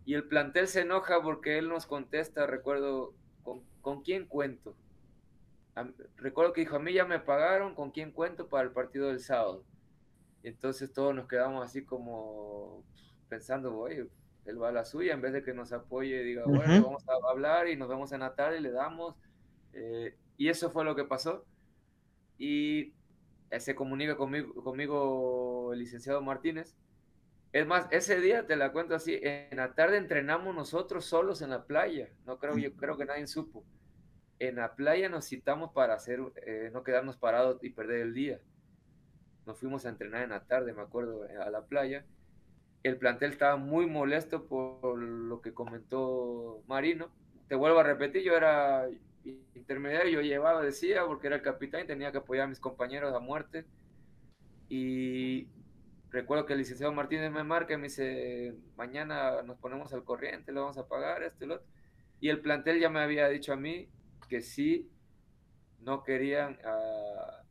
[0.04, 4.76] Y el plantel se enoja porque él nos contesta, recuerdo, ¿con, con quién cuento?
[6.16, 9.20] recuerdo que dijo, a mí ya me pagaron, ¿con quién cuento para el partido del
[9.20, 9.64] sábado?
[10.42, 12.84] Entonces todos nos quedamos así como
[13.28, 14.08] pensando, oye,
[14.44, 17.30] él va a la suya, en vez de que nos apoye, diga, bueno, vamos a
[17.30, 19.16] hablar y nos vemos en la tarde y le damos.
[19.72, 21.46] Eh, Y eso fue lo que pasó.
[22.38, 22.94] Y
[23.58, 26.76] se comunica conmigo, conmigo el licenciado Martínez.
[27.54, 31.50] Es más, ese día te la cuento así, en la tarde entrenamos nosotros solos en
[31.50, 32.08] la playa.
[32.26, 33.64] No creo, yo creo que nadie supo.
[34.40, 38.40] En la playa nos citamos para hacer, eh, no quedarnos parados y perder el día.
[39.46, 42.04] Nos fuimos a entrenar en la tarde, me acuerdo, a la playa.
[42.82, 47.12] El plantel estaba muy molesto por lo que comentó Marino.
[47.46, 48.88] Te vuelvo a repetir, yo era
[49.54, 53.14] intermediario, yo llevaba, decía, porque era el capitán y tenía que apoyar a mis compañeros
[53.14, 53.64] a muerte.
[54.68, 55.46] Y
[56.14, 60.52] recuerdo que el licenciado Martínez me marca y me dice, mañana nos ponemos al corriente,
[60.52, 61.66] le vamos a pagar esto y lo otro.
[62.20, 63.88] Y el plantel ya me había dicho a mí
[64.28, 64.88] que sí,
[65.80, 67.42] no querían ah,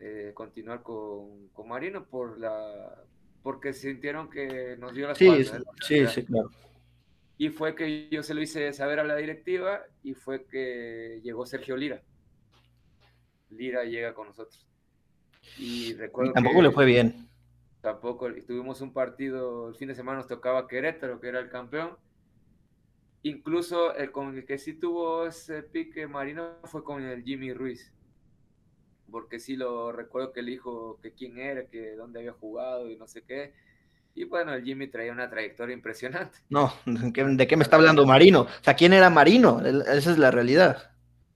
[0.00, 3.04] eh, continuar con, con, Marino por la
[3.42, 5.44] porque sintieron que nos dio la sí,
[5.82, 6.50] sí, sí, claro.
[7.38, 11.44] Y fue que yo se lo hice saber a la directiva y fue que llegó
[11.44, 12.02] Sergio Lira.
[13.50, 14.66] Lira llega con nosotros.
[15.58, 17.28] Y recuerdo tampoco le fue bien.
[17.86, 18.26] Tampoco.
[18.44, 21.96] Tuvimos un partido, el fin de semana nos tocaba Querétaro, que era el campeón.
[23.22, 27.92] Incluso el con el que sí tuvo ese pique marino fue con el Jimmy Ruiz.
[29.08, 32.96] Porque sí lo recuerdo que le dijo que quién era, que dónde había jugado y
[32.96, 33.54] no sé qué
[34.16, 36.38] y bueno, el Jimmy traía una trayectoria impresionante.
[36.48, 38.40] No, ¿de qué me está hablando Marino?
[38.40, 39.60] O sea, ¿quién era Marino?
[39.64, 40.90] Esa es la realidad.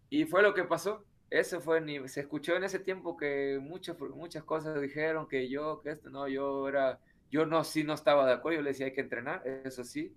[0.08, 1.04] Y fue lo que pasó.
[1.30, 5.80] Eso fue, ni, se escuchó en ese tiempo que muchas, muchas cosas dijeron que yo,
[5.80, 6.98] que esto, no, yo era,
[7.30, 10.12] yo no, sí no estaba de acuerdo, yo le decía hay que entrenar, eso sí,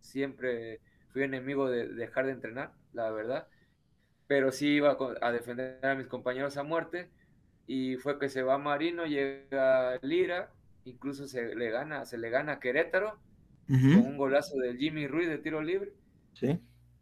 [0.00, 0.80] siempre
[1.12, 3.46] fui enemigo de, dejar de entrenar, la verdad,
[4.26, 7.10] pero sí iba a defender a mis compañeros a muerte,
[7.68, 10.52] y fue que se va Marino, llega Lira,
[10.84, 13.18] incluso se le gana, se le gana a Querétaro
[13.68, 15.92] con un golazo del Jimmy Ruiz de tiro libre.
[16.34, 16.60] Sí.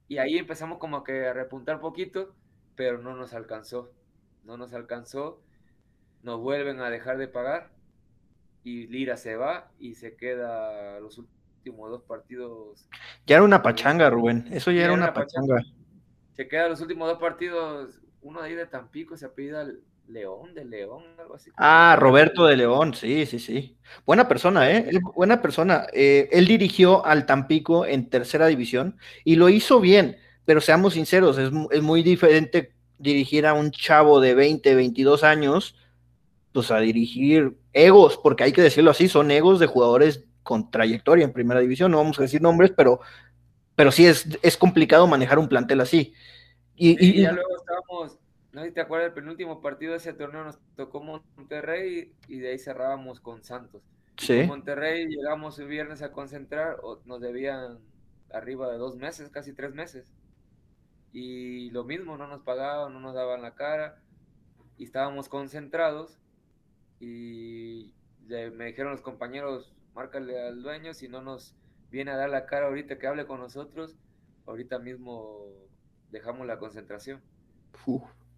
[0.08, 2.34] Y ahí empezamos como que a repuntar poquito,
[2.77, 3.93] pero no nos alcanzó.
[4.45, 5.43] No nos alcanzó.
[6.22, 7.70] Nos vuelven a dejar de pagar
[8.64, 12.89] y Lira se va y se queda los últimos dos partidos.
[13.27, 14.47] Ya era una pachanga, Rubén.
[14.51, 15.62] Eso ya, era, una, pachanga.
[16.33, 19.66] Se queda los últimos dos partidos, uno de ahí de Tampico, se apellida
[20.09, 21.51] León de León, algo así.
[21.57, 23.77] Ah, Roberto de León, sí, sí, sí.
[24.07, 24.91] Buena persona, ¿eh?
[25.14, 25.87] Buena persona.
[25.93, 31.38] Eh, él dirigió al Tampico en tercera división y lo hizo bien, pero seamos sinceros,
[31.38, 35.76] es, muy diferente dirigir a un chavo de 20, 22 años,
[36.53, 41.24] pues a dirigir egos, porque hay que decirlo así, son egos de jugadores con trayectoria
[41.24, 43.01] en primera división, no vamos a decir nombres, pero,
[43.74, 46.14] pero sí es, es complicado manejar un plantel así.
[46.76, 48.18] Y, y ya luego estábamos
[48.55, 52.38] no sé si te acuerdas, el penúltimo partido de ese torneo nos tocó Monterrey y
[52.38, 53.82] de ahí cerrábamos con Santos.
[54.16, 54.45] Sí.
[54.45, 57.80] Monterrey llegamos el viernes a concentrar, nos debían
[58.32, 60.12] arriba de dos meses, casi tres meses.
[61.14, 64.02] Y lo mismo, no nos pagaban, no nos daban la cara.
[64.76, 66.18] Y estábamos concentrados.
[66.98, 67.94] Y
[68.26, 71.54] me dijeron los compañeros, márcale al dueño, si no nos
[71.90, 73.94] viene a dar la cara ahorita que hable con nosotros,
[74.46, 75.46] ahorita mismo
[76.10, 77.20] dejamos la concentración.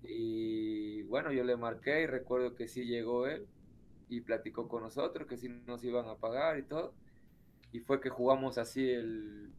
[0.03, 3.47] Y bueno, yo le marqué y recuerdo que sí llegó él
[4.09, 6.93] y platicó con nosotros, que sí nos iban a pagar y todo.
[7.73, 9.51] Y fue que jugamos así el,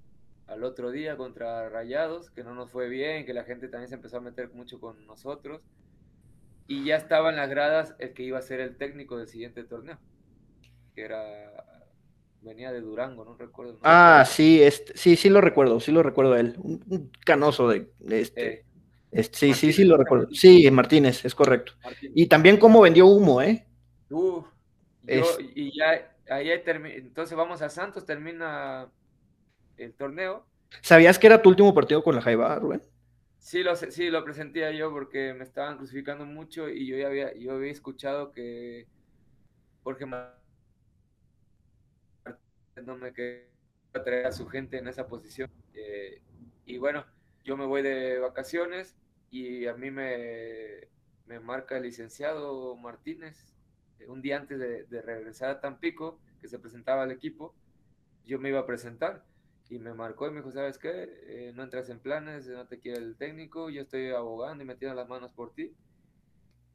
[0.48, 3.96] al otro día contra Rayados, que no nos fue bien, que la gente también se
[3.96, 5.62] empezó a meter mucho con nosotros.
[6.68, 9.64] Y ya estaba en las gradas el que iba a ser el técnico del siguiente
[9.64, 9.98] torneo,
[10.96, 11.54] que era
[12.42, 13.78] venía de Durango, no recuerdo.
[13.84, 18.66] ah, sí, este, sí, sí lo recuerdo, sí lo recuerdo él, un, canoso de, este.
[19.12, 20.28] Eh, sí, sí, sí lo recuerdo.
[20.32, 21.74] Sí, Martínez, es correcto.
[22.14, 23.66] Y también cómo vendió humo, ¿eh?
[24.10, 24.46] Uf,
[25.56, 28.90] y ya ahí entonces vamos a Santos, termina
[29.78, 30.46] el torneo.
[30.82, 32.82] ¿Sabías que era tu último partido con la Jaiba, Rubén?
[33.40, 37.34] Sí, lo, sí, lo presentía yo porque me estaban crucificando mucho y yo ya había,
[37.36, 38.88] yo había escuchado que
[39.84, 40.28] Jorge no
[42.98, 43.48] me quería
[44.04, 45.50] traer a su gente en esa posición.
[45.74, 46.22] Eh,
[46.66, 47.06] y bueno,
[47.46, 48.98] yo me voy de vacaciones
[49.32, 50.90] y a mí me,
[51.26, 53.58] me marca el licenciado Martínez
[54.00, 57.54] eh, un día antes de, regresar a Tampico, que se presentaba al equipo,
[58.26, 59.24] yo me iba a presentar
[59.70, 61.10] y me marcó y me dijo, ¿sabes qué?
[61.28, 64.96] Eh, no entras en planes, no te quiere el técnico, yo estoy abogando y metiendo
[64.96, 65.76] las manos por ti,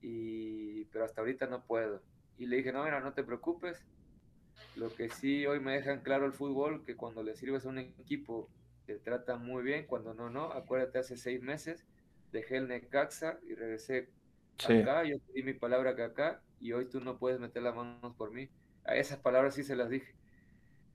[0.01, 2.03] y, pero hasta ahorita no puedo.
[2.39, 3.87] Y le dije, no, mira, no te preocupes,
[4.77, 7.79] lo que sí hoy me dejan claro el fútbol, que cuando le sirves a un
[7.79, 8.51] equipo
[8.87, 10.53] te trata muy bien, cuando no, no.
[10.53, 11.87] Acuérdate, hace seis meses
[12.33, 14.11] dejé el Necaxa y regresé
[14.59, 18.15] acá, yo di mi palabra que acá, y hoy tú no puedes meter las manos
[18.17, 18.51] por mí.
[18.85, 20.15] A esas palabras sí se las dije.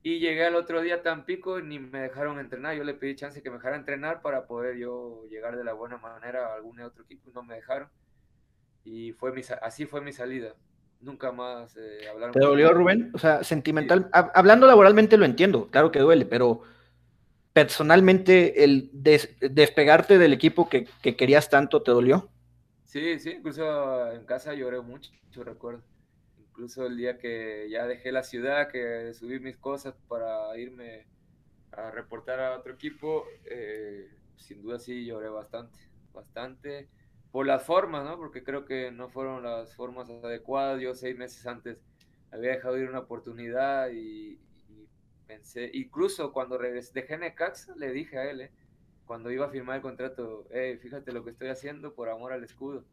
[0.08, 2.78] Y llegué al otro día a Tampico y ni me dejaron entrenar.
[2.78, 5.97] Yo le pedí chance que me dejara entrenar para poder yo llegar de la buena
[5.97, 7.89] manera a algún otro equipo y no me dejaron.
[8.86, 10.55] Y fue mi, así fue mi salida.
[11.01, 12.32] Nunca más eh, hablaron.
[12.32, 13.12] ¿Te dolió, Rubén?
[13.16, 14.10] O sea, sentimental.
[14.14, 16.62] Hablando laboralmente lo entiendo, claro que duele, pero
[17.51, 22.30] personalmente el despegarte del equipo que, que, querías tanto, ¿te dolió?
[22.86, 25.82] Sí, sí, incluso en casa lloré mucho, mucho recuerdo
[26.58, 31.05] incluso el día que ya dejé la ciudad, que subí mis cosas para irme
[31.72, 35.78] a reportar a otro equipo, eh, sin duda sí lloré bastante,
[36.16, 36.89] bastante
[37.32, 38.18] por las formas, ¿no?
[38.18, 40.82] Porque creo que no fueron las formas adecuadas.
[40.82, 41.78] Yo seis meses antes
[42.32, 44.39] había dejado ir una oportunidad y,
[45.28, 48.51] pensé, incluso cuando regresé, dejé Necaxa, le dije a él, eh,
[49.05, 52.43] cuando iba a firmar el contrato, hey, fíjate lo que estoy haciendo por amor al
[52.43, 52.84] escudo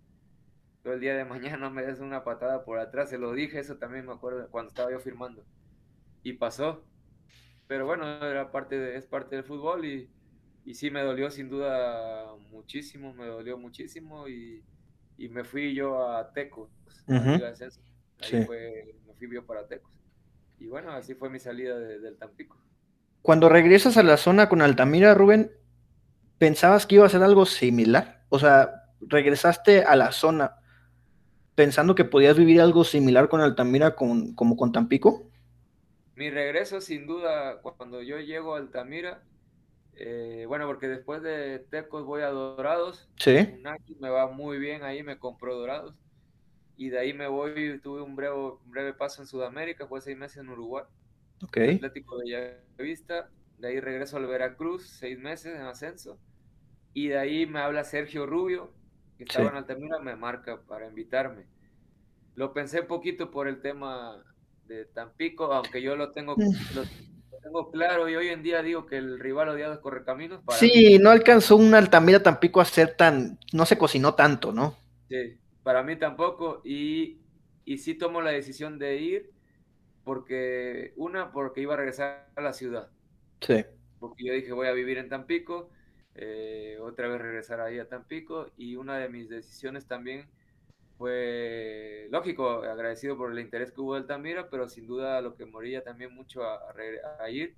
[0.92, 4.06] el día de mañana me des una patada por atrás, se lo dije, eso también
[4.06, 5.42] me acuerdo cuando estaba yo firmando.
[6.22, 6.84] Y pasó.
[7.66, 10.10] Pero bueno, era parte de, es parte del fútbol y,
[10.64, 14.62] y sí me dolió sin duda muchísimo, me dolió muchísimo y,
[15.16, 16.70] y me fui yo a Tecos,
[17.06, 19.98] Ahí fue, me fui yo para Tecos.
[20.58, 22.58] Y bueno, así fue mi salida del Tampico.
[23.22, 25.50] Cuando regresas a la zona con Altamira, Rubén,
[26.38, 28.24] ¿pensabas que iba a ser algo similar?
[28.28, 30.56] O sea, regresaste a la zona
[31.54, 35.22] pensando que podías vivir algo similar con Altamira con, como con Tampico?
[36.16, 39.22] Mi regreso, sin duda, cuando yo llego a Altamira,
[39.96, 43.08] eh, bueno, porque después de Tecos voy a Dorados.
[43.16, 43.48] Sí.
[44.00, 45.94] me va muy bien ahí, me compró Dorados.
[46.76, 48.34] Y de ahí me voy, tuve un breve,
[48.66, 50.84] breve paso en Sudamérica, fue seis meses en Uruguay.
[51.42, 51.58] Ok.
[51.58, 53.30] Atlético de Bellavista.
[53.58, 56.18] De ahí regreso al Veracruz, seis meses en ascenso.
[56.92, 58.72] Y de ahí me habla Sergio Rubio,
[59.24, 61.46] que estaba en Altamira, me marca para invitarme.
[62.34, 64.22] Lo pensé un poquito por el tema
[64.66, 66.74] de Tampico, aunque yo lo tengo, mm.
[66.74, 66.84] lo,
[67.42, 70.42] tengo claro y hoy en día digo que el rival odiado es Correcaminos.
[70.44, 74.76] Para sí, no alcanzó un Altamira Tampico a ser tan, no se cocinó tanto, ¿no?
[75.08, 77.18] Sí, para mí tampoco y,
[77.64, 79.30] y sí tomo la decisión de ir
[80.04, 82.90] porque, una, porque iba a regresar a la ciudad.
[83.40, 83.64] Sí.
[84.00, 85.70] Porque yo dije voy a vivir en Tampico
[86.16, 90.26] eh, otra vez regresar ahí a Tampico y una de mis decisiones también
[90.96, 95.44] fue, lógico, agradecido por el interés que hubo del Tamira, pero sin duda lo que
[95.44, 96.60] moría también mucho a,
[97.18, 97.56] a, ir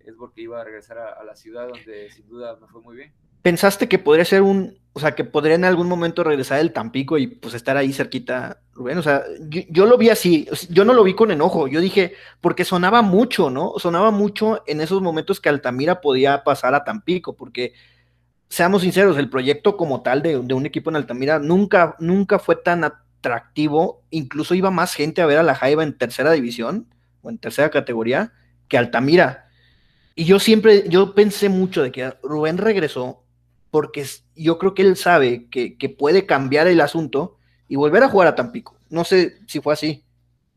[0.00, 3.12] es porque iba a regresar a, la ciudad donde sin duda me fue muy bien.
[3.40, 7.16] ¿Pensaste que podría ser un, o sea, que podría en algún momento regresar el Tampico
[7.16, 8.98] y pues estar ahí cerquita, Rubén?
[8.98, 12.14] O sea, yo, yo, lo vi así, yo no lo vi con enojo, yo dije,
[12.42, 13.74] porque sonaba mucho, ¿no?
[13.78, 17.74] Sonaba mucho en esos momentos que Altamira podía pasar a Tampico, porque
[18.54, 22.84] seamos sinceros, el proyecto como tal de, un equipo en Altamira nunca, nunca fue tan
[22.84, 26.86] atractivo, incluso iba más gente a ver a la Jaiba en tercera división
[27.22, 28.32] o en tercera categoría
[28.68, 29.48] que Altamira.
[30.14, 33.24] Y yo siempre, yo pensé mucho de que Rubén regresó
[33.72, 38.28] porque yo creo que él sabe que, puede cambiar el asunto y volver a jugar
[38.28, 38.78] a Tampico.
[38.88, 40.04] No sé si fue así.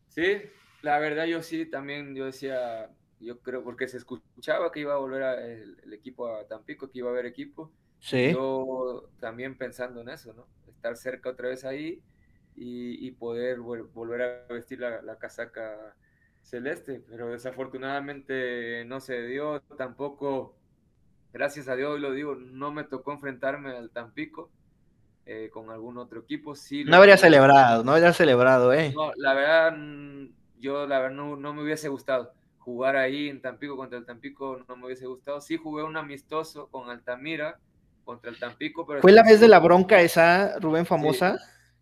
[0.06, 0.42] Sí,
[0.82, 2.88] la verdad yo sí, también yo decía,
[3.18, 7.08] yo creo, porque se escuchaba que iba a volver el, equipo a Tampico, que iba
[7.08, 10.46] a haber equipo, yo también pensando en eso, ¿no?
[10.68, 12.02] Estar cerca otra vez ahí
[12.54, 15.94] y, poder volver a vestir la, casaca
[16.42, 20.56] celeste, pero desafortunadamente no se dio, tampoco,
[21.32, 24.50] gracias a Dios, lo digo, no me tocó enfrentarme al Tampico
[25.26, 26.54] eh, con algún otro equipo.
[26.54, 28.92] Sí, no habría celebrado, no habría celebrado, ¿eh?
[28.94, 29.76] No, la verdad,
[30.58, 32.32] yo la verdad no, no me hubiese gustado
[32.68, 35.40] jugar ahí en Tampico contra el Tampico, no me hubiese gustado.
[35.40, 37.58] Sí jugué un amistoso con Altamira,
[38.08, 38.86] contra el Tampico.
[38.86, 41.38] Pero Fue la vez de la bronca esa, Rubén, famosa,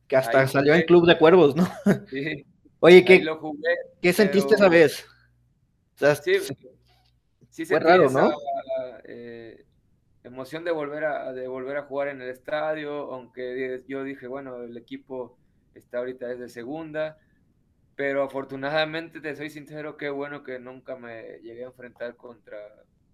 [0.09, 1.69] que hasta salió en Club de Cuervos, ¿no?
[2.11, 2.45] Sí.
[2.81, 3.25] Oye, ¿qué,
[4.03, 5.07] ¿qué sentiste esa vez?
[6.25, 6.33] sí,
[7.49, 8.33] sí fue raro, ¿no?
[9.05, 9.65] Eh,
[10.25, 14.63] emoción de volver, a, de volver a jugar en el estadio, aunque yo dije, bueno,
[14.63, 15.39] el equipo
[15.77, 17.19] está ahorita desde segunda,
[17.95, 22.59] pero afortunadamente, te soy sincero, qué bueno que nunca me llegué a enfrentar contra,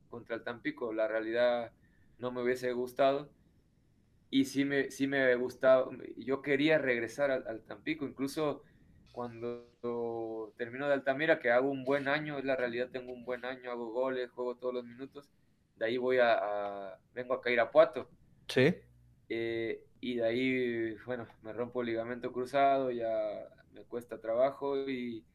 [0.09, 0.94] contra el Tampico.
[0.94, 1.72] La realidad
[2.18, 3.30] no me hubiese gustado.
[4.30, 8.62] Y sí me, sí me gustado, yo quería regresar al, Tampico, incluso
[9.12, 13.44] cuando termino de Altamira, que hago un buen año, es la realidad, tengo un buen
[13.44, 15.28] año, hago goles, juego todos los minutos,
[15.76, 18.09] de ahí voy a, vengo a Cairapuato.
[18.48, 18.74] Sí.
[19.28, 23.10] Eh, y de ahí, bueno, me rompo el ligamento cruzado, ya
[23.74, 25.26] me cuesta trabajo y,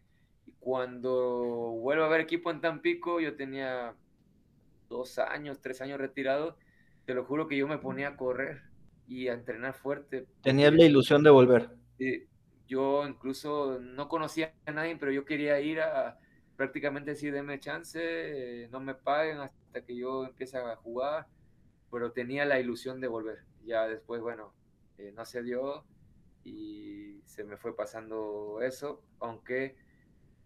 [0.47, 3.93] y, cuando vuelvo a ver equipo en Tampico, yo tenía
[4.89, 6.57] dos años, tres años retirado
[7.07, 8.63] te lo juro que yo me ponía a correr
[9.07, 10.27] y a entrenar fuerte.
[10.43, 11.69] Tenías la ilusión de volver.
[12.67, 16.19] yo incluso no conocía a nadie, pero yo quería ir a,
[16.57, 21.27] prácticamente sí, deme chance, eh, no me paguen hasta que yo empiece a jugar,
[21.89, 23.39] pero tenía la ilusión de volver.
[23.63, 24.53] Ya después, bueno,
[24.97, 25.85] eh, no se dio
[26.43, 29.77] y se me fue pasando eso, aunque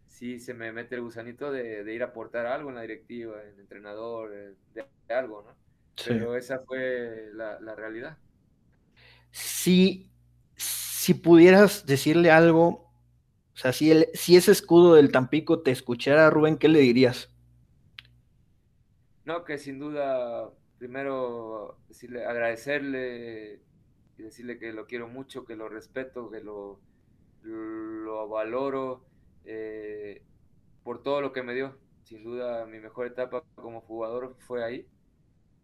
[0.06, 3.56] sí se me mete el gusanito de, ir a aportar algo en la directiva, en
[3.56, 5.61] el entrenador, eh, de, algo, ¿no?
[6.06, 8.18] Pero esa fue la, realidad.
[9.32, 10.12] Si,
[10.56, 12.92] si pudieras decirle algo
[13.54, 17.30] o sea, si, el, si ese escudo del Tampico te escuchara, Rubén, ¿qué le dirías?
[19.26, 20.50] No, que sin duda,
[20.80, 23.62] primero decirle, agradecerle
[24.18, 26.80] y decirle que lo quiero mucho, que lo respeto, que lo,
[27.44, 29.06] lo valoro
[29.46, 30.24] eh,
[30.84, 31.78] por todo lo que me dio.
[32.04, 34.88] Sin duda, mi mejor etapa como jugador fue ahí.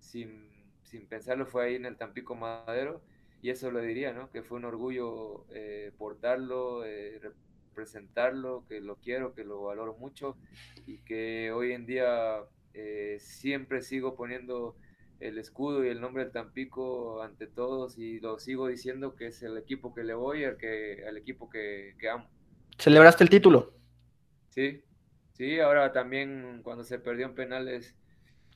[0.07, 0.49] Sin,
[0.83, 3.01] sin pensarlo, fue ahí en el Tampico Madero.
[3.41, 4.31] Y eso lo diría, ¿no?
[4.31, 7.21] Que fue un orgullo eh, portarlo, eh,
[7.75, 10.35] presentarlo, que lo quiero, que lo valoro mucho
[10.87, 12.39] y que hoy en día
[12.73, 14.75] eh, siempre sigo poniendo
[15.19, 19.43] el escudo y el nombre del Tampico ante todos y lo sigo diciendo que es
[19.43, 22.27] el equipo que le voy, al, que, al equipo que, amo.
[22.79, 23.73] ¿Celebraste el título?
[24.49, 24.81] Sí,
[25.33, 27.95] sí, ahora también cuando se perdió en penales.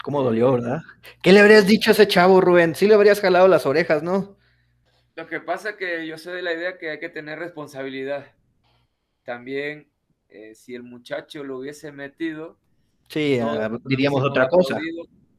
[0.04, 0.82] ¿Cómo dolió, verdad?
[1.22, 2.76] ¿Qué le habrías dicho a ese chavo, Rubén?
[2.76, 4.38] Sí le habrías jalado las orejas, ¿no?
[5.16, 8.26] Lo que pasa es que yo soy de la idea que hay que tener responsabilidad
[9.24, 9.92] también
[10.30, 12.58] eh, si el muchacho lo hubiese metido,
[13.10, 13.38] sí,
[13.86, 14.80] diríamos otra cosa.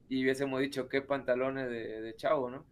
[0.09, 2.67] Y hubiésemos dicho qué pantalones de, chavo, ¿no?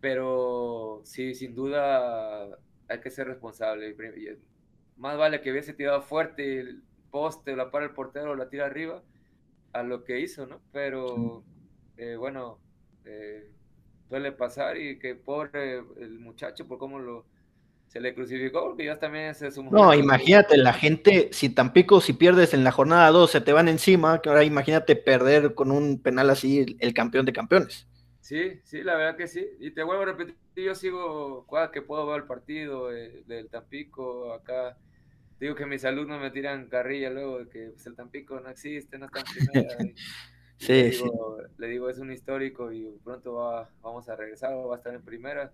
[0.00, 2.48] Pero sí, sin duda
[2.88, 3.96] hay que ser responsable.
[4.96, 6.82] Más vale que hubiese tirado fuerte el
[7.12, 9.04] poste, la para el portero, la tira arriba,
[9.72, 10.60] a lo que hizo, ¿no?
[10.72, 11.44] Pero
[11.96, 12.58] eh, bueno,
[13.04, 13.50] eh,
[14.08, 17.26] suele pasar y que pobre el muchacho por cómo lo,
[17.86, 19.70] se le crucificó porque ya también se sumó.
[19.70, 23.68] No, imagínate, la gente, si Tampico, si pierdes en la jornada 2, se te van
[23.68, 27.86] encima, que ahora imagínate perder con un penal así el campeón de campeones.
[28.20, 29.46] Sí, sí, la verdad que sí.
[29.60, 33.50] Y te vuelvo a repetir, yo sigo, cada que puedo ver el partido eh, del
[33.50, 34.78] Tampico, acá
[35.46, 38.98] digo que mis alumnos me tiran carrilla luego de que pues, el Tampico no existe,
[38.98, 39.76] no está en primera.
[40.56, 41.54] sí, le digo, sí.
[41.58, 45.02] Le digo, es un histórico y pronto va, vamos a regresar, va a estar en
[45.02, 45.52] primera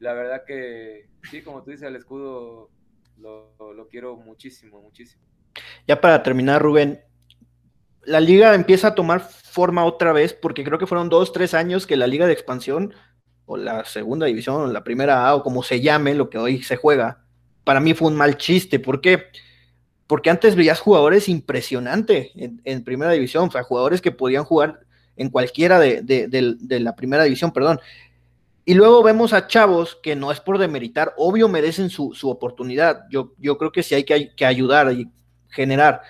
[0.00, 2.70] la verdad que sí, como tú dices, el escudo
[3.18, 5.22] lo, quiero muchísimo, muchísimo.
[5.86, 7.00] Ya para terminar, Rubén,
[8.02, 11.86] la liga empieza a tomar forma otra vez, porque creo que fueron dos, tres años
[11.86, 12.94] que la liga de expansión,
[13.44, 16.62] o la segunda división, o la primera A, o como se llame, lo que hoy
[16.62, 17.26] se juega,
[17.64, 18.78] para mí fue un mal chiste.
[18.78, 19.24] ¿Por qué?
[20.06, 24.80] Porque antes veías jugadores impresionantes en, primera división, o sea, jugadores que podían jugar
[25.16, 27.80] en cualquiera de, de la primera división, perdón.
[28.70, 33.04] Y luego vemos a chavos que no es por demeritar, obvio merecen su, oportunidad.
[33.10, 35.10] Yo, yo creo que sí hay que, ayudar y
[35.48, 36.02] generar.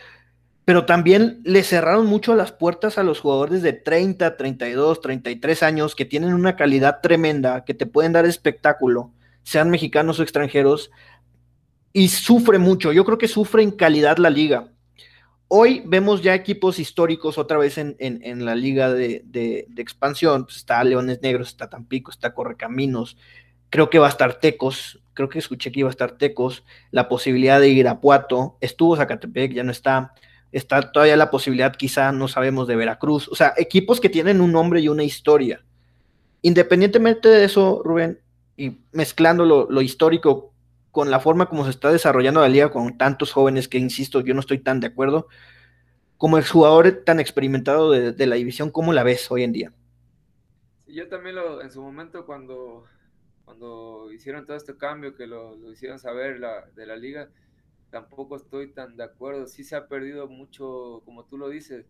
[0.67, 5.95] Pero también le cerraron mucho las puertas a los jugadores de 30, 32, 33 años
[5.95, 9.11] que tienen una calidad tremenda, que te pueden dar espectáculo,
[9.43, 10.91] sean mexicanos o extranjeros,
[11.93, 12.93] y sufre mucho.
[12.93, 14.69] Yo creo que sufre en calidad la liga.
[15.49, 20.45] Hoy vemos ya equipos históricos otra vez en, la liga de, expansión.
[20.45, 23.17] Pues está Leones Negros, está Tampico, está Correcaminos.
[23.69, 25.01] Creo que va a estar Tecos.
[25.13, 26.65] Creo que escuché que iba a estar Tecos.
[26.93, 28.59] La posibilidad de Irapuato.
[28.61, 30.15] Estuvo Zacatepec, ya no está.
[30.53, 33.29] Está todavía la posibilidad, quizá, no sabemos, de Veracruz.
[33.29, 35.65] O sea, equipos que tienen un nombre y una historia.
[36.43, 38.21] Independientemente de eso, Rubén,
[38.57, 40.50] y mezclando lo, lo histórico
[40.91, 44.35] con la forma como se está desarrollando la liga con tantos jóvenes que, insisto, yo
[44.35, 45.29] no estoy tan de acuerdo.
[46.17, 49.73] Como exjugador tan experimentado de, la división, ¿cómo la ves hoy en día?
[50.87, 52.85] Yo también lo, en su momento cuando,
[53.45, 57.31] cuando hicieron todo este cambio, que lo, hicieron saber la, de la liga,
[57.91, 59.47] tampoco estoy tan de acuerdo.
[59.47, 61.87] Sí se ha perdido mucho, como tú lo dices.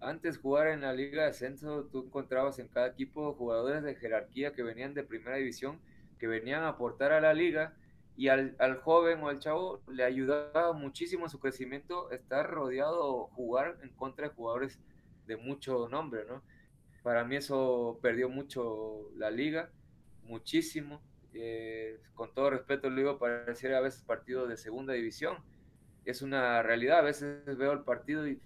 [0.00, 4.52] Antes jugar en la liga de ascenso, tú encontrabas en cada equipo jugadores de jerarquía
[4.52, 5.80] que venían de primera división,
[6.18, 7.74] que venían a aportar a la liga
[8.16, 13.26] y al, al, joven o al chavo le ayudaba muchísimo en su crecimiento estar rodeado
[13.28, 14.78] jugar en contra de jugadores
[15.26, 16.42] de mucho nombre, ¿no?
[17.02, 19.70] Para mí eso perdió mucho la liga,
[20.22, 21.02] muchísimo.
[21.34, 25.36] Eh, con todo respeto le digo, pareciera a veces partido de segunda división.
[26.04, 28.40] Es una realidad, a veces veo el partido y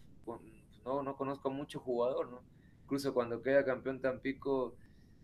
[0.84, 2.42] no, no conozco mucho jugador, ¿no?
[2.84, 4.74] Incluso cuando queda campeón Tampico,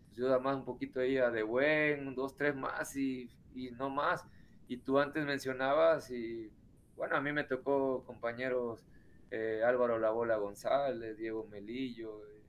[0.05, 3.89] pues, yo más un poquito ahí a De Buen, dos, tres más y, y no
[3.89, 4.23] más
[4.67, 6.51] y tú antes mencionabas, y
[6.95, 8.85] bueno, a mí me tocó compañeros
[9.31, 12.41] eh, Álvaro Labola González, Diego Melillo, eh,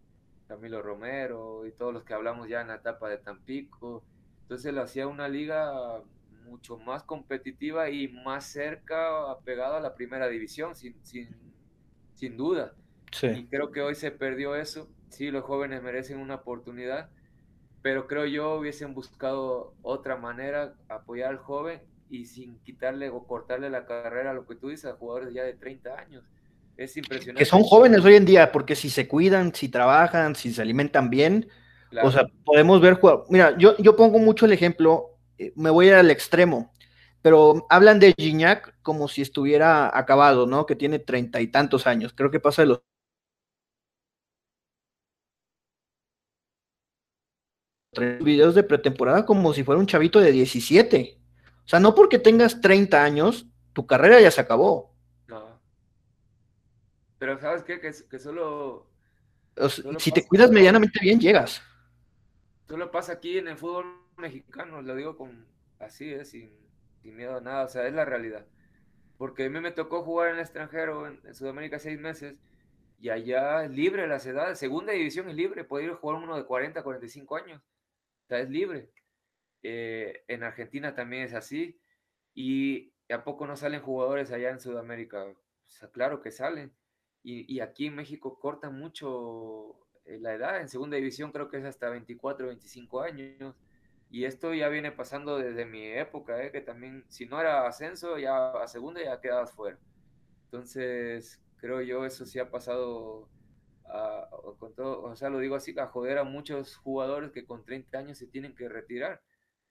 [0.46, 4.04] Camilo Romero y todos los que hablamos ya en la etapa de Tampico.
[4.42, 6.02] Entonces lo hacía una liga
[6.44, 11.28] mucho más competitiva y más cerca, apegada a la primera división, sin, sin,
[12.14, 12.74] sin duda.
[13.22, 14.88] Y creo que hoy se perdió eso.
[15.08, 17.10] Sí, los jóvenes merecen una oportunidad,
[17.82, 23.70] pero creo yo hubiesen buscado otra manera, apoyar al joven y sin quitarle o cortarle
[23.70, 26.24] la carrera a lo que tú dices, a jugadores ya de 30 años.
[26.76, 27.38] Es impresionante.
[27.38, 31.10] Que son jóvenes hoy en día, porque si se cuidan, si trabajan, si se alimentan
[31.10, 31.48] bien,
[32.02, 33.20] o sea, podemos ver jugar.
[33.28, 36.72] Mira, yo, yo pongo mucho el ejemplo, eh, me voy al extremo,
[37.22, 40.66] pero hablan de Gignac como si estuviera acabado, ¿no?
[40.66, 42.12] Que tiene treinta y tantos años.
[42.14, 42.82] Creo que pasa de los
[48.20, 51.18] videos de pretemporada como si fuera un chavito de 17.
[51.66, 54.94] O sea, no porque tengas 30 años, tu carrera ya se acabó.
[55.26, 55.60] No.
[57.18, 57.80] Pero sabes qué?
[57.80, 58.88] Que, solo...
[59.98, 61.60] si te cuidas medianamente bien, llegas.
[62.68, 63.84] Solo pasa aquí en el fútbol
[64.16, 65.44] mexicano, lo digo con
[65.80, 66.50] así, es, sin,
[67.02, 68.46] miedo a nada, o sea, es la realidad.
[69.18, 72.36] Porque a mí me tocó jugar en el extranjero, en, Sudamérica, seis meses,
[73.00, 76.36] y allá es libre las edades, segunda división es libre, puede ir a jugar uno
[76.36, 78.90] de 40, 45 años, o sea, es libre.
[79.68, 81.80] Eh, en Argentina también es así,
[82.34, 85.26] y ¿a poco no salen jugadores allá en Sudamérica?
[85.92, 86.72] Claro que salen.
[87.24, 91.64] Y, aquí en México cortan mucho eh, la edad, en segunda división creo que es
[91.64, 93.56] hasta 24, 25 años.
[94.08, 96.52] Y esto ya viene pasando desde mi época, ¿eh?
[96.52, 99.78] que también, si no era ascenso, ya a segunda ya quedabas fuera.
[100.44, 103.28] Entonces, creo yo, eso sí ha pasado,
[104.60, 107.98] con todo, o sea, lo digo así, a joder a muchos jugadores que con 30
[107.98, 109.20] años se tienen que retirar.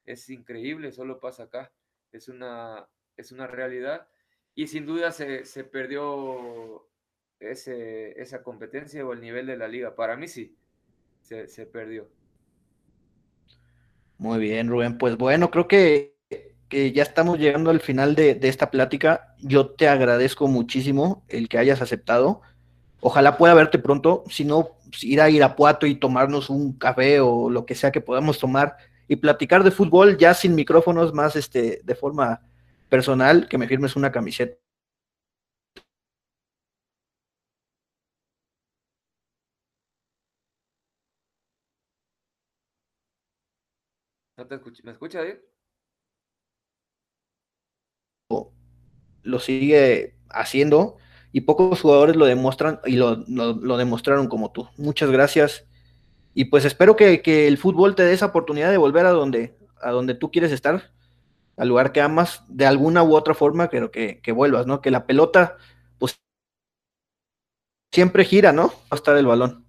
[0.06, 1.72] Es increíble, solo pasa acá.
[2.11, 2.88] Es una,
[3.18, 4.07] es una realidad.
[4.53, 6.88] Y sin duda se, se perdió
[7.40, 9.95] ese, esa competencia o el nivel de la liga.
[9.95, 10.56] Para mí sí,
[11.22, 12.07] se, perdió.
[14.18, 14.98] Muy bien, Rubén.
[14.98, 16.15] Pues bueno, creo que,
[16.69, 19.36] que ya estamos llegando al final de, esta plática.
[19.40, 22.41] Yo te agradezco muchísimo el que hayas aceptado.
[23.02, 24.23] Ojalá pueda verte pronto.
[24.30, 28.40] Si no, ir a Irapuato y tomarnos un café o lo que sea que podamos
[28.40, 28.77] tomar
[29.07, 32.41] y platicar de fútbol ya sin micrófonos, más este, de forma
[32.90, 34.57] personal, que me firmes una camiseta
[44.84, 45.38] ¿Me escucha, David?
[49.23, 50.98] Lo sigue haciendo
[51.32, 53.15] y pocos jugadores lo demuestran y lo,
[53.77, 54.68] demostraron como tú.
[54.77, 55.65] Muchas gracias.
[56.38, 59.91] Y pues espero que, el fútbol te dé esa oportunidad de volver a donde, a
[59.91, 60.91] donde tú quieres estar,
[61.56, 64.82] al lugar que amas, de alguna u otra forma, pero que, que vuelvas, ¿no?
[64.82, 65.57] Que la pelota,
[65.98, 66.20] pues,
[67.94, 68.68] siempre gira, ¿no?
[68.68, 69.66] Va a estar el balón.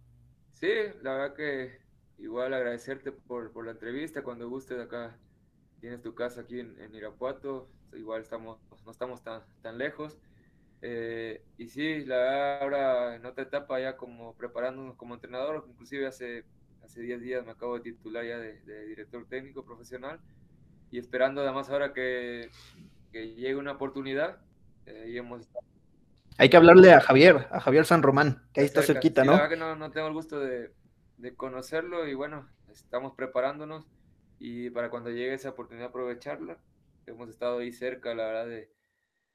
[0.54, 0.72] Sí,
[1.02, 1.78] la verdad que
[2.18, 4.24] igual agradecerte por, por la entrevista.
[4.24, 5.16] Cuando gustes acá,
[5.80, 7.68] tienes tu casa aquí en, Irapuato.
[7.92, 10.18] Igual estamos, no estamos tan, tan lejos.
[10.82, 16.44] Eh, y sí, la ahora en otra etapa ya como preparándonos como entrenador, inclusive hace,
[16.86, 20.20] hace 10 días me acabo de titular ya de, director técnico profesional
[20.90, 22.50] y esperando además ahora que,
[23.12, 24.38] que llegue una oportunidad
[24.86, 25.48] eh, y hemos
[26.38, 29.48] Hay que hablarle a Javier, a Javier San Román, que ahí está cerquita, ¿no?
[29.48, 30.72] que no, no tengo el gusto de,
[31.18, 33.86] de conocerlo y bueno, estamos preparándonos
[34.38, 36.58] y para cuando llegue esa oportunidad aprovecharla.
[37.06, 38.70] Hemos estado ahí cerca, la verdad, de,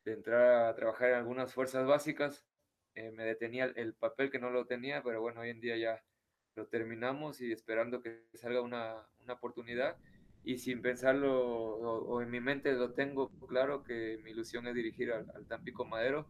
[0.06, 2.45] entrar a trabajar en algunas fuerzas básicas.
[2.95, 6.03] Eh, me detenía el, papel que no lo tenía, pero bueno, hoy en día ya
[6.56, 9.98] lo terminamos y esperando que salga una, una oportunidad.
[10.44, 15.11] Y sin pensarlo, o, en mi mente lo tengo claro que mi ilusión es dirigir
[15.11, 16.28] al, Tampico Madero.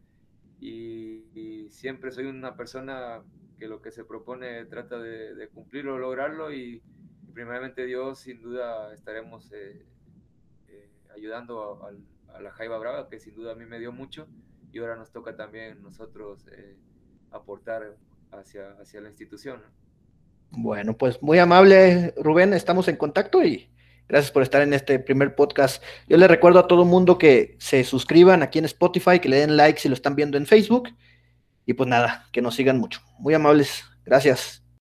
[0.59, 3.23] Y, y, siempre soy una persona
[3.57, 6.81] que lo que se propone trata de, cumplirlo, lograrlo y,
[7.33, 9.85] primeramente Dios sin duda estaremos eh,
[10.67, 14.27] eh, ayudando a, la Jaiba Brava, que sin duda a mí me dio mucho
[14.71, 16.77] y ahora nos toca también nosotros eh,
[17.29, 17.97] aportar
[18.31, 19.61] hacia, hacia la institución.
[20.51, 23.69] Bueno, pues muy amable Rubén, estamos en contacto y
[24.09, 25.81] gracias por estar en este primer podcast.
[26.07, 29.55] Yo le recuerdo a todo mundo que se suscriban aquí en Spotify, que le den
[29.55, 30.89] like si lo están viendo en Facebook
[31.65, 33.01] y pues nada, que nos sigan mucho.
[33.17, 33.85] Muy amables.
[34.03, 34.60] Gracias.